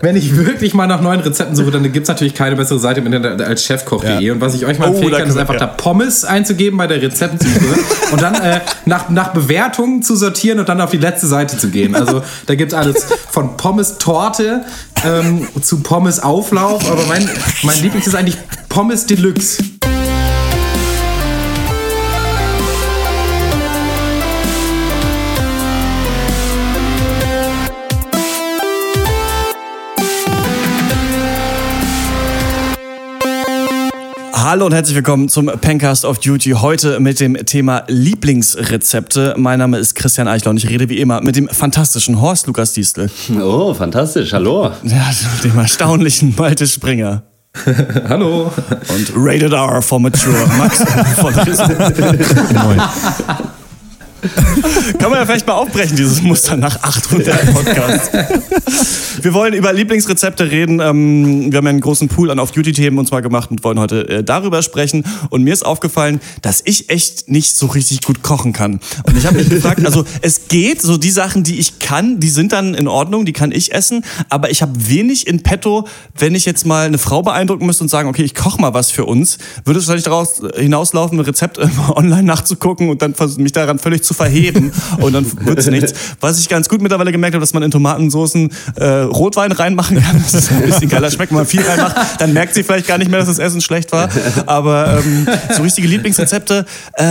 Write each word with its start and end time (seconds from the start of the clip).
wenn 0.00 0.14
ich 0.14 0.36
wirklich 0.36 0.74
mal 0.74 0.86
nach 0.86 1.00
neuen 1.00 1.20
Rezepten 1.20 1.56
suche, 1.56 1.72
dann 1.72 1.82
gibt 1.82 2.04
es 2.04 2.08
natürlich 2.08 2.34
keine 2.34 2.54
bessere 2.54 2.78
Seite 2.78 3.00
im 3.00 3.06
Internet 3.06 3.42
als 3.42 3.64
chefkoch.de. 3.64 4.20
Ja. 4.20 4.32
Und 4.32 4.40
was 4.40 4.54
ich 4.54 4.64
euch 4.64 4.78
mal 4.78 4.90
oh, 4.90 4.92
empfehlen 4.94 5.12
kann, 5.12 5.28
ist 5.28 5.36
einfach 5.36 5.54
ja. 5.54 5.60
da 5.60 5.66
Pommes 5.66 6.24
einzugeben 6.24 6.78
bei 6.78 6.86
der 6.86 7.02
Rezeptsuche 7.02 7.78
und 8.12 8.22
dann 8.22 8.34
äh, 8.36 8.60
nach, 8.86 9.08
nach 9.08 9.32
Bewertungen 9.32 10.02
zu 10.02 10.14
sortieren 10.14 10.60
und 10.60 10.68
dann 10.68 10.80
auf 10.80 10.90
die 10.90 10.98
letzte 10.98 11.26
Seite 11.26 11.58
zu 11.58 11.68
gehen. 11.70 11.96
Also 11.96 12.22
da 12.46 12.54
gibt 12.54 12.72
es 12.72 12.78
alles 12.78 13.06
von 13.30 13.56
Pommes-Torte 13.56 14.64
ähm, 15.04 15.48
zu 15.60 15.80
Pommes-Auflauf. 15.80 16.90
Aber 16.90 17.04
mein, 17.06 17.28
mein 17.62 17.82
Lieblings 17.82 18.06
ist 18.06 18.14
eigentlich 18.14 18.38
Pommes 18.68 19.06
Deluxe. 19.06 19.62
Hallo 34.40 34.66
und 34.66 34.72
herzlich 34.72 34.94
willkommen 34.94 35.28
zum 35.28 35.46
Pencast 35.46 36.04
of 36.04 36.20
Duty. 36.20 36.50
Heute 36.52 37.00
mit 37.00 37.18
dem 37.18 37.34
Thema 37.44 37.82
Lieblingsrezepte. 37.88 39.34
Mein 39.36 39.58
Name 39.58 39.78
ist 39.78 39.96
Christian 39.96 40.28
Eichler 40.28 40.50
und 40.50 40.58
ich 40.58 40.68
rede 40.68 40.88
wie 40.88 41.00
immer 41.00 41.20
mit 41.20 41.34
dem 41.34 41.48
fantastischen 41.48 42.20
Horst 42.20 42.46
Lukas 42.46 42.72
Diestel. 42.72 43.10
Oh, 43.42 43.74
fantastisch. 43.74 44.32
Hallo. 44.32 44.70
Ja, 44.84 45.10
dem 45.42 45.58
erstaunlichen 45.58 46.36
Malte 46.38 46.68
Springer. 46.68 47.24
Hallo. 48.08 48.52
Und 48.88 49.12
Rated 49.16 49.52
R 49.52 49.82
for 49.82 49.98
Mature. 49.98 50.46
Max 50.56 50.84
von 51.16 51.34
Moin. 51.34 52.80
Kann 54.98 55.10
man 55.10 55.20
ja 55.20 55.26
vielleicht 55.26 55.46
mal 55.46 55.54
aufbrechen, 55.54 55.96
dieses 55.96 56.22
Muster 56.22 56.56
nach 56.56 56.82
800 56.82 57.54
Podcasts. 57.54 58.10
Wir 59.22 59.32
wollen 59.34 59.54
über 59.54 59.72
Lieblingsrezepte 59.72 60.50
reden. 60.50 60.80
Ähm, 60.80 61.52
wir 61.52 61.58
haben 61.58 61.64
ja 61.64 61.70
einen 61.70 61.80
großen 61.80 62.08
Pool 62.08 62.30
an 62.30 62.38
Off-Duty-Themen 62.38 62.98
uns 62.98 63.10
mal 63.10 63.20
gemacht 63.20 63.50
und 63.50 63.62
wollen 63.64 63.78
heute 63.78 64.08
äh, 64.08 64.24
darüber 64.24 64.62
sprechen. 64.62 65.04
Und 65.30 65.44
mir 65.44 65.52
ist 65.52 65.64
aufgefallen, 65.64 66.20
dass 66.42 66.62
ich 66.64 66.90
echt 66.90 67.28
nicht 67.28 67.56
so 67.56 67.66
richtig 67.66 68.02
gut 68.02 68.22
kochen 68.22 68.52
kann. 68.52 68.80
Und 69.04 69.16
ich 69.16 69.26
habe 69.26 69.38
mich 69.38 69.48
gefragt, 69.48 69.84
also 69.84 70.04
es 70.22 70.48
geht, 70.48 70.82
so 70.82 70.96
die 70.96 71.10
Sachen, 71.10 71.44
die 71.44 71.58
ich 71.58 71.78
kann, 71.78 72.20
die 72.20 72.28
sind 72.28 72.52
dann 72.52 72.74
in 72.74 72.88
Ordnung, 72.88 73.24
die 73.24 73.32
kann 73.32 73.52
ich 73.52 73.72
essen. 73.72 74.04
Aber 74.28 74.50
ich 74.50 74.62
habe 74.62 74.72
wenig 74.88 75.26
in 75.26 75.42
petto, 75.42 75.86
wenn 76.16 76.34
ich 76.34 76.44
jetzt 76.44 76.66
mal 76.66 76.86
eine 76.86 76.98
Frau 76.98 77.22
beeindrucken 77.22 77.66
müsste 77.66 77.84
und 77.84 77.88
sagen, 77.88 78.08
okay, 78.08 78.22
ich 78.22 78.34
koche 78.34 78.60
mal 78.60 78.74
was 78.74 78.90
für 78.90 79.04
uns. 79.04 79.38
Würde 79.64 79.78
es 79.80 79.86
wahrscheinlich 79.86 80.04
daraus 80.04 80.42
hinauslaufen, 80.56 81.18
ein 81.18 81.24
Rezept 81.24 81.58
online 81.94 82.24
nachzugucken 82.24 82.90
und 82.90 83.02
dann 83.02 83.14
mich 83.38 83.52
daran 83.52 83.78
völlig 83.78 84.02
zu 84.02 84.07
verheben 84.14 84.72
und 84.98 85.12
dann 85.12 85.46
wird 85.46 85.58
es 85.58 85.66
nichts. 85.66 85.92
Was 86.20 86.38
ich 86.38 86.48
ganz 86.48 86.68
gut 86.68 86.82
mittlerweile 86.82 87.12
gemerkt 87.12 87.34
habe, 87.34 87.42
dass 87.42 87.54
man 87.54 87.62
in 87.62 87.70
Tomatensoßen 87.70 88.50
äh, 88.76 88.84
Rotwein 88.84 89.52
reinmachen 89.52 90.02
kann. 90.02 90.22
Das 90.22 90.34
ist 90.34 90.50
ein 90.50 90.62
bisschen 90.62 90.88
geiler 90.88 91.10
schmeckt. 91.10 91.30
Wenn 91.30 91.38
man 91.38 91.46
viel 91.46 91.62
reinmacht, 91.62 92.20
dann 92.20 92.32
merkt 92.32 92.54
sie 92.54 92.62
vielleicht 92.62 92.86
gar 92.86 92.98
nicht 92.98 93.10
mehr, 93.10 93.20
dass 93.20 93.28
das 93.28 93.38
Essen 93.38 93.60
schlecht 93.60 93.92
war. 93.92 94.08
Aber 94.46 95.02
ähm, 95.04 95.26
so 95.54 95.62
richtige 95.62 95.88
Lieblingsrezepte, 95.88 96.64
äh, 96.94 97.04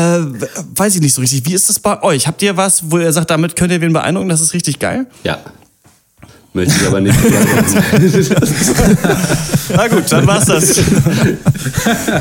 weiß 0.75 0.95
ich 0.95 1.01
nicht 1.01 1.13
so 1.13 1.21
richtig. 1.21 1.45
Wie 1.45 1.53
ist 1.53 1.69
das 1.69 1.79
bei 1.79 2.01
euch? 2.03 2.27
Habt 2.27 2.41
ihr 2.41 2.57
was, 2.57 2.91
wo 2.91 2.99
ihr 2.99 3.11
sagt, 3.11 3.29
damit 3.29 3.55
könnt 3.55 3.71
ihr 3.71 3.81
wen 3.81 3.93
beeindrucken? 3.93 4.29
Das 4.29 4.41
ist 4.41 4.53
richtig 4.53 4.79
geil? 4.79 5.05
Ja. 5.23 5.37
Möchte 6.53 6.73
ich 6.81 6.87
aber 6.87 7.01
nicht. 7.01 7.15
Na 9.75 9.87
gut, 9.87 10.11
dann 10.11 10.25
war's 10.25 10.45
das. 10.45 10.81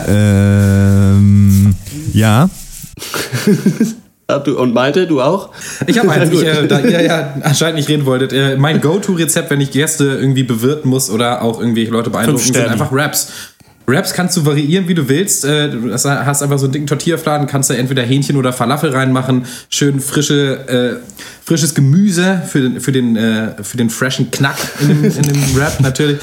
ähm, 0.09 1.75
ja. 2.13 2.51
Und 4.29 4.75
Malte, 4.75 5.07
du 5.07 5.23
auch? 5.23 5.51
Ich 5.87 5.99
habe 5.99 6.11
eins, 6.11 6.31
ich, 6.33 6.43
äh, 6.43 6.67
da 6.67 6.81
ihr 6.81 7.01
ja 7.01 7.35
anscheinend 7.43 7.77
nicht 7.77 7.89
reden 7.89 8.07
wolltet. 8.07 8.33
Äh, 8.33 8.57
mein 8.57 8.81
Go-To-Rezept, 8.81 9.51
wenn 9.51 9.61
ich 9.61 9.71
Gäste 9.71 10.05
irgendwie 10.05 10.43
bewirten 10.43 10.91
muss 10.91 11.11
oder 11.11 11.43
auch 11.43 11.61
irgendwie 11.61 11.87
Leute 11.87 12.11
beeindrucken, 12.11 12.41
sind 12.41 12.57
einfach 12.57 12.91
Raps. 12.91 13.33
Raps 13.89 14.13
kannst 14.13 14.37
du 14.37 14.45
variieren, 14.45 14.89
wie 14.89 14.95
du 14.95 15.09
willst. 15.09 15.45
Äh, 15.45 15.71
du 15.71 15.93
hast 15.93 16.07
einfach 16.07 16.59
so 16.59 16.67
einen 16.67 16.73
dicken 16.73 16.87
Tortillafladen, 16.87 17.47
kannst 17.47 17.71
da 17.71 17.75
entweder 17.75 18.03
Hähnchen 18.03 18.37
oder 18.37 18.53
Falafel 18.53 18.91
reinmachen, 18.91 19.47
schön 19.69 20.01
frische 20.01 21.01
äh, 21.03 21.27
frisches 21.47 21.77
Gemüse 21.77 22.43
für 22.45 22.61
den, 22.61 22.81
für 22.81 22.91
den, 22.91 23.15
äh, 23.15 23.63
für 23.63 23.77
den 23.77 23.89
freshen 23.89 24.33
Knack 24.33 24.57
in 24.81 24.89
dem, 24.89 25.05
in 25.05 25.23
dem 25.23 25.57
Wrap 25.57 25.79
natürlich. 25.79 26.19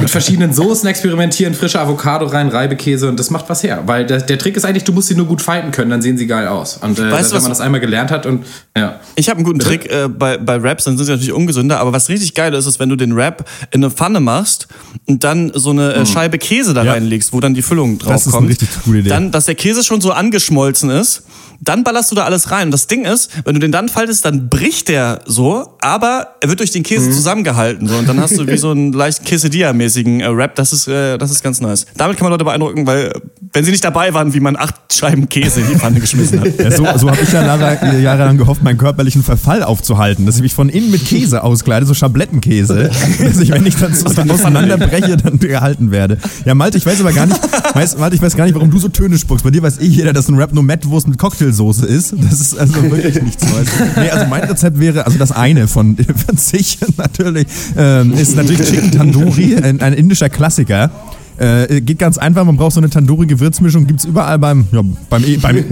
Mit 0.00 0.08
verschiedenen 0.08 0.54
Soßen 0.54 0.88
experimentieren, 0.88 1.52
frische 1.52 1.78
Avocado 1.78 2.24
rein, 2.24 2.48
Reibekäse 2.48 3.06
und 3.06 3.20
das 3.20 3.28
macht 3.28 3.50
was 3.50 3.62
her. 3.62 3.82
Weil 3.84 4.06
der, 4.06 4.22
der 4.22 4.38
Trick 4.38 4.56
ist 4.56 4.64
eigentlich, 4.64 4.84
du 4.84 4.94
musst 4.94 5.08
sie 5.08 5.14
nur 5.14 5.26
gut 5.26 5.42
fighten 5.42 5.72
können, 5.72 5.90
dann 5.90 6.00
sehen 6.00 6.16
sie 6.16 6.26
geil 6.26 6.48
aus. 6.48 6.78
Und 6.78 6.98
äh, 6.98 7.10
weißt, 7.12 7.34
wenn 7.34 7.42
man 7.42 7.50
das 7.50 7.60
einmal 7.60 7.80
gelernt 7.80 8.10
hat 8.10 8.24
und 8.24 8.46
ja. 8.76 9.00
Ich 9.16 9.28
habe 9.28 9.38
einen 9.38 9.44
guten 9.44 9.58
Trick 9.58 9.90
äh, 9.90 10.08
bei, 10.08 10.38
bei 10.38 10.62
Wraps, 10.62 10.84
dann 10.84 10.96
sind 10.96 11.06
sie 11.06 11.12
natürlich 11.12 11.32
ungesünder, 11.32 11.80
aber 11.80 11.92
was 11.92 12.08
richtig 12.08 12.34
geil 12.34 12.54
ist, 12.54 12.66
ist, 12.66 12.78
wenn 12.78 12.88
du 12.88 12.96
den 12.96 13.16
Wrap 13.16 13.48
in 13.72 13.82
eine 13.82 13.90
Pfanne 13.90 14.20
machst 14.20 14.68
und 15.06 15.24
dann 15.24 15.50
so 15.54 15.70
eine 15.70 15.92
äh, 15.92 16.00
mhm. 16.00 16.06
Scheibe 16.06 16.38
Käse 16.38 16.72
da 16.72 16.84
ja. 16.84 16.92
reinlegst, 16.92 17.32
wo 17.32 17.40
dann 17.40 17.54
die 17.54 17.62
Füllung 17.62 17.98
drauf 17.98 18.12
das 18.12 18.26
ist 18.26 18.32
kommt. 18.32 18.44
Eine 18.44 18.50
richtig 18.50 18.68
coole 18.84 19.00
Idee. 19.00 19.08
Dann, 19.08 19.32
dass 19.32 19.46
der 19.46 19.56
Käse 19.56 19.82
schon 19.82 20.00
so 20.00 20.12
angeschmolzen 20.12 20.90
ist 20.90 21.24
dann 21.60 21.84
ballerst 21.84 22.10
du 22.10 22.14
da 22.14 22.24
alles 22.24 22.50
rein. 22.50 22.68
Und 22.68 22.70
das 22.72 22.86
Ding 22.86 23.04
ist, 23.04 23.30
wenn 23.44 23.54
du 23.54 23.60
den 23.60 23.72
dann 23.72 23.88
faltest, 23.88 24.24
dann 24.24 24.48
bricht 24.48 24.88
der 24.88 25.20
so, 25.26 25.76
aber 25.80 26.36
er 26.40 26.48
wird 26.48 26.60
durch 26.60 26.70
den 26.70 26.82
Käse 26.82 27.10
mhm. 27.10 27.12
zusammengehalten. 27.12 27.86
So. 27.86 27.96
Und 27.96 28.08
dann 28.08 28.20
hast 28.20 28.38
du 28.38 28.46
wie 28.46 28.56
so 28.56 28.70
einen 28.70 28.92
leicht 29.00 29.24
Quesadilla-mäßigen 29.24 30.20
äh, 30.20 30.36
Wrap. 30.36 30.54
Das 30.54 30.72
ist, 30.72 30.88
äh, 30.88 31.18
das 31.18 31.30
ist 31.30 31.42
ganz 31.42 31.60
nice. 31.60 31.86
Damit 31.96 32.16
kann 32.16 32.24
man 32.24 32.32
Leute 32.32 32.44
beeindrucken, 32.44 32.86
weil 32.86 33.12
wenn 33.52 33.64
sie 33.64 33.70
nicht 33.70 33.84
dabei 33.84 34.14
waren, 34.14 34.32
wie 34.32 34.40
man 34.40 34.56
acht 34.56 34.74
Scheiben 34.92 35.28
Käse 35.28 35.60
in 35.60 35.68
die 35.68 35.74
Pfanne 35.76 36.00
geschmissen 36.00 36.40
hat. 36.40 36.58
Ja, 36.58 36.70
so 36.70 36.86
so 36.96 37.10
habe 37.10 37.22
ich 37.22 37.32
ja 37.32 37.42
Jahre, 37.42 37.98
jahrelang 38.00 38.36
gehofft, 38.36 38.62
meinen 38.62 38.78
körperlichen 38.78 39.22
Verfall 39.22 39.62
aufzuhalten. 39.62 40.26
Dass 40.26 40.36
ich 40.36 40.42
mich 40.42 40.54
von 40.54 40.68
innen 40.68 40.90
mit 40.90 41.04
Käse 41.04 41.42
auskleide, 41.42 41.86
so 41.86 41.94
Schablettenkäse. 41.94 42.90
dass 43.18 43.38
ich, 43.38 43.50
wenn 43.50 43.66
ich 43.66 43.76
dann 43.76 43.94
so 43.94 44.08
dann 44.08 44.30
auseinanderbreche, 44.30 45.16
dann 45.16 45.38
gehalten 45.38 45.90
werde. 45.90 46.18
Ja, 46.44 46.54
Malte, 46.54 46.78
ich 46.78 46.86
weiß 46.86 47.00
aber 47.00 47.12
gar 47.12 47.26
nicht, 47.26 47.40
weiß, 47.74 47.98
Malte, 47.98 48.16
ich 48.16 48.22
weiß 48.22 48.36
gar 48.36 48.44
nicht, 48.44 48.54
warum 48.54 48.70
du 48.70 48.78
so 48.78 48.88
Töne 48.88 49.18
spuckst. 49.18 49.44
Bei 49.44 49.50
dir 49.50 49.62
weiß 49.62 49.78
eh 49.78 49.86
jeder, 49.86 50.12
dass 50.12 50.28
ein 50.28 50.36
Rap 50.36 50.52
nur 50.52 50.62
Mettwurst 50.62 51.08
mit 51.08 51.18
Cocktail 51.18 51.49
Vanillesoße 51.50 51.86
ist. 51.86 52.14
Das 52.18 52.40
ist 52.40 52.58
also 52.58 52.82
wirklich 52.90 53.22
nichts 53.22 53.44
Neues. 53.50 53.68
Nee, 53.96 54.10
also 54.10 54.26
mein 54.26 54.44
Rezept 54.44 54.78
wäre, 54.78 55.06
also 55.06 55.18
das 55.18 55.32
eine 55.32 55.68
von, 55.68 55.96
von 56.26 56.36
sich 56.36 56.78
natürlich, 56.96 57.46
ähm, 57.76 58.12
ist 58.12 58.36
natürlich 58.36 58.62
Chicken 58.62 58.92
Tandoori, 58.92 59.56
ein, 59.56 59.80
ein 59.80 59.92
indischer 59.92 60.28
Klassiker. 60.28 60.90
Äh, 61.38 61.80
geht 61.80 61.98
ganz 61.98 62.18
einfach, 62.18 62.44
man 62.44 62.56
braucht 62.56 62.74
so 62.74 62.80
eine 62.80 62.90
Tandoori-Gewürzmischung, 62.90 63.86
gibt 63.86 64.00
es 64.00 64.04
überall 64.04 64.38
beim, 64.38 64.66
ja, 64.72 64.82
beim, 65.08 65.24
beim 65.40 65.64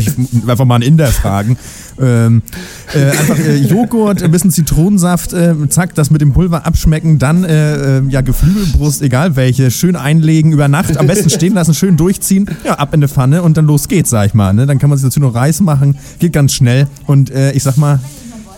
einfach 0.47 0.65
mal 0.65 0.77
einen 0.77 0.85
Inder 0.85 1.09
fragen. 1.09 1.59
Ähm, 2.01 2.43
äh, 2.95 3.11
einfach 3.11 3.39
äh, 3.39 3.57
Joghurt, 3.57 4.23
ein 4.23 4.31
bisschen 4.31 4.51
Zitronensaft, 4.51 5.33
äh, 5.33 5.55
zack, 5.69 5.95
das 5.95 6.11
mit 6.11 6.21
dem 6.21 6.33
Pulver 6.33 6.67
abschmecken, 6.67 7.19
dann 7.19 7.45
äh, 7.45 7.99
äh, 7.99 8.03
ja 8.09 8.21
Geflügelbrust, 8.21 9.03
egal 9.03 9.37
welche, 9.37 9.71
schön 9.71 9.97
einlegen 9.97 10.53
über 10.53 10.69
Nacht, 10.69 10.97
am 10.97 11.07
besten 11.07 11.31
stehen 11.31 11.55
lassen, 11.55 11.75
schön 11.75 11.97
durchziehen, 11.97 12.49
ja, 12.65 12.75
ab 12.75 12.95
in 12.95 13.01
eine 13.01 13.09
Pfanne 13.09 13.43
und 13.43 13.57
dann 13.57 13.67
los 13.67 13.89
geht's, 13.89 14.11
sag 14.11 14.27
ich 14.27 14.35
mal. 14.35 14.53
Ne? 14.53 14.67
Dann 14.67 14.79
kann 14.79 14.91
man 14.91 14.99
sich 14.99 15.07
dazu 15.07 15.21
noch 15.21 15.35
Reis 15.35 15.61
machen, 15.61 15.97
geht 16.19 16.33
ganz 16.33 16.53
schnell 16.53 16.87
und 17.07 17.31
äh, 17.31 17.53
ich 17.53 17.63
sag 17.63 17.77
mal, 17.77 18.01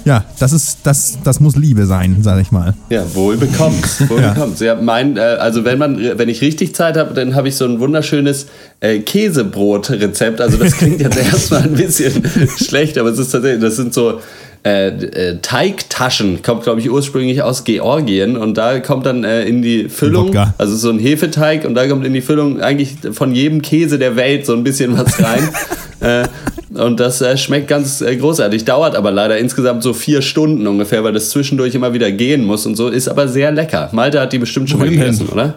ja, 0.05 0.25
das 0.38 0.53
ist, 0.53 0.78
das, 0.84 1.19
das 1.25 1.41
muss 1.41 1.56
Liebe 1.56 1.87
sein, 1.87 2.19
sag 2.21 2.41
ich 2.41 2.50
mal. 2.50 2.75
Ja, 2.88 3.05
wohl 3.15 3.37
bekommt. 3.37 4.09
Wohl 4.09 4.21
ja. 4.21 4.49
Ja, 4.59 4.75
mein, 4.77 5.16
äh, 5.16 5.21
also 5.21 5.65
wenn 5.65 5.78
man, 5.78 5.99
wenn 6.19 6.28
ich 6.28 6.41
richtig 6.41 6.75
Zeit 6.75 6.97
habe, 6.97 7.15
dann 7.15 7.34
habe 7.34 7.49
ich 7.49 7.56
so 7.56 7.65
ein 7.65 7.81
wunderschönes 7.81 8.47
äh, 8.81 9.00
Käsebrot-Rezept. 9.00 10.41
Also 10.41 10.56
das 10.56 10.77
klingt 10.77 11.00
jetzt 11.00 11.19
erstmal 11.33 11.62
ein 11.62 11.75
bisschen 11.75 12.22
schlecht, 12.56 12.99
aber 12.99 13.11
es 13.11 13.19
ist 13.19 13.31
tatsächlich, 13.31 13.62
das 13.62 13.77
sind 13.77 13.94
so 13.94 14.21
äh, 14.62 14.88
äh, 14.88 15.38
Teigtaschen, 15.41 16.43
kommt 16.43 16.65
glaube 16.65 16.81
ich 16.81 16.91
ursprünglich 16.91 17.43
aus 17.43 17.65
Georgien 17.65 18.37
und 18.37 18.59
da 18.59 18.81
kommt 18.81 19.06
dann 19.06 19.25
äh, 19.25 19.44
in 19.44 19.62
die 19.62 19.88
Füllung, 19.88 20.37
also 20.59 20.77
so 20.77 20.91
ein 20.91 20.99
Hefeteig 20.99 21.65
und 21.65 21.75
da 21.75 21.88
kommt 21.88 22.05
in 22.05 22.12
die 22.12 22.21
Füllung 22.21 22.61
eigentlich 22.61 22.97
von 23.12 23.34
jedem 23.34 23.62
Käse 23.62 23.99
der 23.99 24.17
Welt 24.17 24.44
so 24.44 24.53
ein 24.53 24.62
bisschen 24.62 24.99
was 24.99 25.19
rein. 25.22 25.49
Und 26.72 27.00
das 27.00 27.20
äh, 27.20 27.36
schmeckt 27.36 27.66
ganz 27.66 28.00
äh, 28.00 28.16
großartig, 28.16 28.64
dauert 28.64 28.94
aber 28.94 29.10
leider 29.10 29.38
insgesamt 29.38 29.82
so 29.82 29.92
vier 29.92 30.22
Stunden 30.22 30.66
ungefähr, 30.66 31.03
weil 31.03 31.12
das 31.12 31.31
zwischendurch 31.31 31.75
immer 31.75 31.92
wieder 31.92 32.12
gehen 32.12 32.44
muss 32.44 32.64
und 32.64 32.76
so, 32.76 32.88
ist 32.88 33.08
aber 33.08 33.26
sehr 33.26 33.50
lecker. 33.50 33.88
Malte 33.92 34.20
hat 34.20 34.32
die 34.32 34.38
bestimmt 34.38 34.70
schon 34.70 34.81
Wohin 34.81 34.97
mal 34.97 35.06
gegessen, 35.06 35.28
oder? 35.28 35.55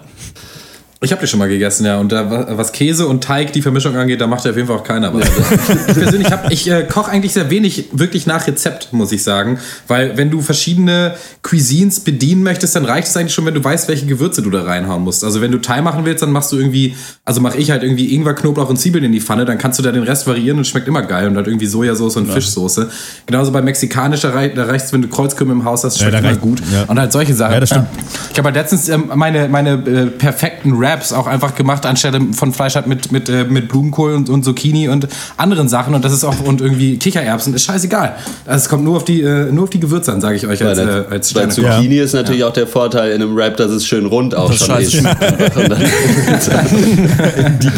Ich 1.04 1.12
habe 1.12 1.22
die 1.22 1.28
schon 1.28 1.40
mal 1.40 1.50
gegessen, 1.50 1.86
ja. 1.86 2.00
Und 2.00 2.12
da, 2.12 2.58
was 2.58 2.72
Käse 2.72 3.08
und 3.08 3.24
Teig, 3.24 3.52
die 3.52 3.62
Vermischung 3.62 3.96
angeht, 3.98 4.22
da 4.22 4.28
macht 4.28 4.46
ja 4.46 4.52
auf 4.52 4.58
jeden 4.58 4.70
Fall 4.70 4.78
auch 4.78 4.84
keiner 4.84 5.14
was. 5.14 5.28
ich 5.28 5.94
persönlich 5.94 6.32
hab, 6.32 6.50
ich 6.50 6.70
äh, 6.70 6.84
koche 6.84 7.12
eigentlich 7.12 7.34
sehr 7.34 7.50
wenig 7.50 7.90
wirklich 7.92 8.26
nach 8.26 8.48
Rezept, 8.48 8.94
muss 8.94 9.12
ich 9.12 9.22
sagen. 9.22 9.60
Weil 9.88 10.16
wenn 10.16 10.32
du 10.32 10.42
verschiedene 10.42 11.16
Cuisines 11.42 12.00
bedienen 12.00 12.44
möchtest, 12.44 12.78
dann 12.78 12.86
reicht 12.86 13.10
es 13.10 13.18
eigentlich 13.18 13.34
schon, 13.34 13.46
wenn 13.46 13.54
du 13.54 13.64
weißt, 13.64 13.90
welche 13.90 14.06
Gewürze 14.06 14.42
du 14.42 14.50
da 14.50 14.64
reinhauen 14.64 15.04
musst. 15.04 15.26
Also 15.26 15.42
wenn 15.42 15.52
du 15.52 15.60
Thai 15.60 15.82
machen 15.82 16.06
willst, 16.06 16.24
dann 16.24 16.32
machst 16.32 16.54
du 16.54 16.58
irgendwie, 16.58 16.96
also 17.26 17.42
mache 17.42 17.58
ich 17.58 17.70
halt 17.70 17.84
irgendwie 17.84 18.16
Ingwer, 18.16 18.34
Knoblauch 18.34 18.70
und 18.70 18.80
Zwiebeln 18.80 19.04
in 19.04 19.12
die 19.12 19.22
Pfanne, 19.22 19.44
dann 19.44 19.58
kannst 19.58 19.80
du 19.80 19.84
da 19.84 19.92
den 19.92 20.04
Rest 20.04 20.26
variieren 20.26 20.58
und 20.58 20.66
schmeckt 20.66 20.88
immer 20.88 21.02
geil. 21.02 21.28
Und 21.28 21.36
halt 21.36 21.48
irgendwie 21.48 21.66
Sojasauce 21.66 22.16
und 22.16 22.28
ja. 22.28 22.34
Fischsoße. 22.34 22.90
Genauso 23.26 23.52
bei 23.52 23.62
mexikanischer, 23.62 24.32
da 24.32 24.64
reicht 24.64 24.86
es, 24.86 24.94
wenn 24.94 25.02
du 25.02 25.10
Kreuzkümmel 25.10 25.54
im 25.54 25.66
Haus 25.66 25.84
hast, 25.84 26.00
schmeckt 26.00 26.14
ja, 26.14 26.20
immer 26.20 26.36
gut. 26.36 26.62
Ja. 26.72 26.84
Und 26.84 26.98
halt 26.98 27.12
solche 27.12 27.34
Sachen. 27.34 27.56
Ja, 27.56 27.60
das 27.60 27.70
stimmt. 27.70 27.88
Ich 28.32 28.38
habe 28.38 28.48
halt 28.48 28.56
letztens 28.56 28.88
ähm, 28.88 29.12
meine, 29.16 29.50
meine 29.50 29.74
äh, 29.74 30.06
perfekten 30.08 30.74
Rap 30.78 30.93
Wraps 30.94 31.12
auch 31.14 31.28
einfach 31.28 31.56
gemacht, 31.56 31.86
anstelle 31.86 32.22
von 32.34 32.54
Fleisch 32.54 32.76
halt 32.76 32.88
mit, 32.88 33.12
mit, 33.12 33.28
äh, 33.30 33.44
mit 33.46 33.68
Blumenkohl 33.70 34.14
und, 34.14 34.30
und 34.30 34.44
Zucchini 34.44 34.88
und 34.90 35.08
anderen 35.38 35.68
Sachen. 35.68 35.96
Und 35.96 36.06
das 36.06 36.14
ist 36.14 36.24
auch, 36.24 36.40
und 36.42 36.62
irgendwie 36.62 36.98
Kichererbsen, 36.98 37.54
ist 37.54 37.66
scheißegal. 37.66 38.16
Also 38.46 38.64
es 38.64 38.70
kommt 38.70 38.84
nur 38.84 38.98
auf 38.98 39.06
die, 39.06 39.22
äh, 39.22 39.52
nur 39.52 39.64
auf 39.66 39.70
die 39.72 39.80
Gewürze 39.80 40.14
an, 40.14 40.22
sage 40.22 40.36
ich 40.36 40.46
euch 40.46 40.64
als, 40.64 40.78
äh, 40.78 41.04
als 41.10 41.34
Bei 41.34 41.48
Zucchini 41.48 41.96
ja. 41.96 42.04
ist 42.04 42.14
natürlich 42.14 42.42
ja. 42.42 42.48
auch 42.48 42.54
der 42.54 42.68
Vorteil 42.68 43.12
in 43.12 43.22
einem 43.22 43.36
Wrap, 43.36 43.58
dass 43.58 43.72
es 43.72 43.88
schön 43.88 44.06
rund 44.06 44.36
auch 44.36 44.52
das 44.52 44.66
schon 44.66 44.78
ist. 44.78 44.94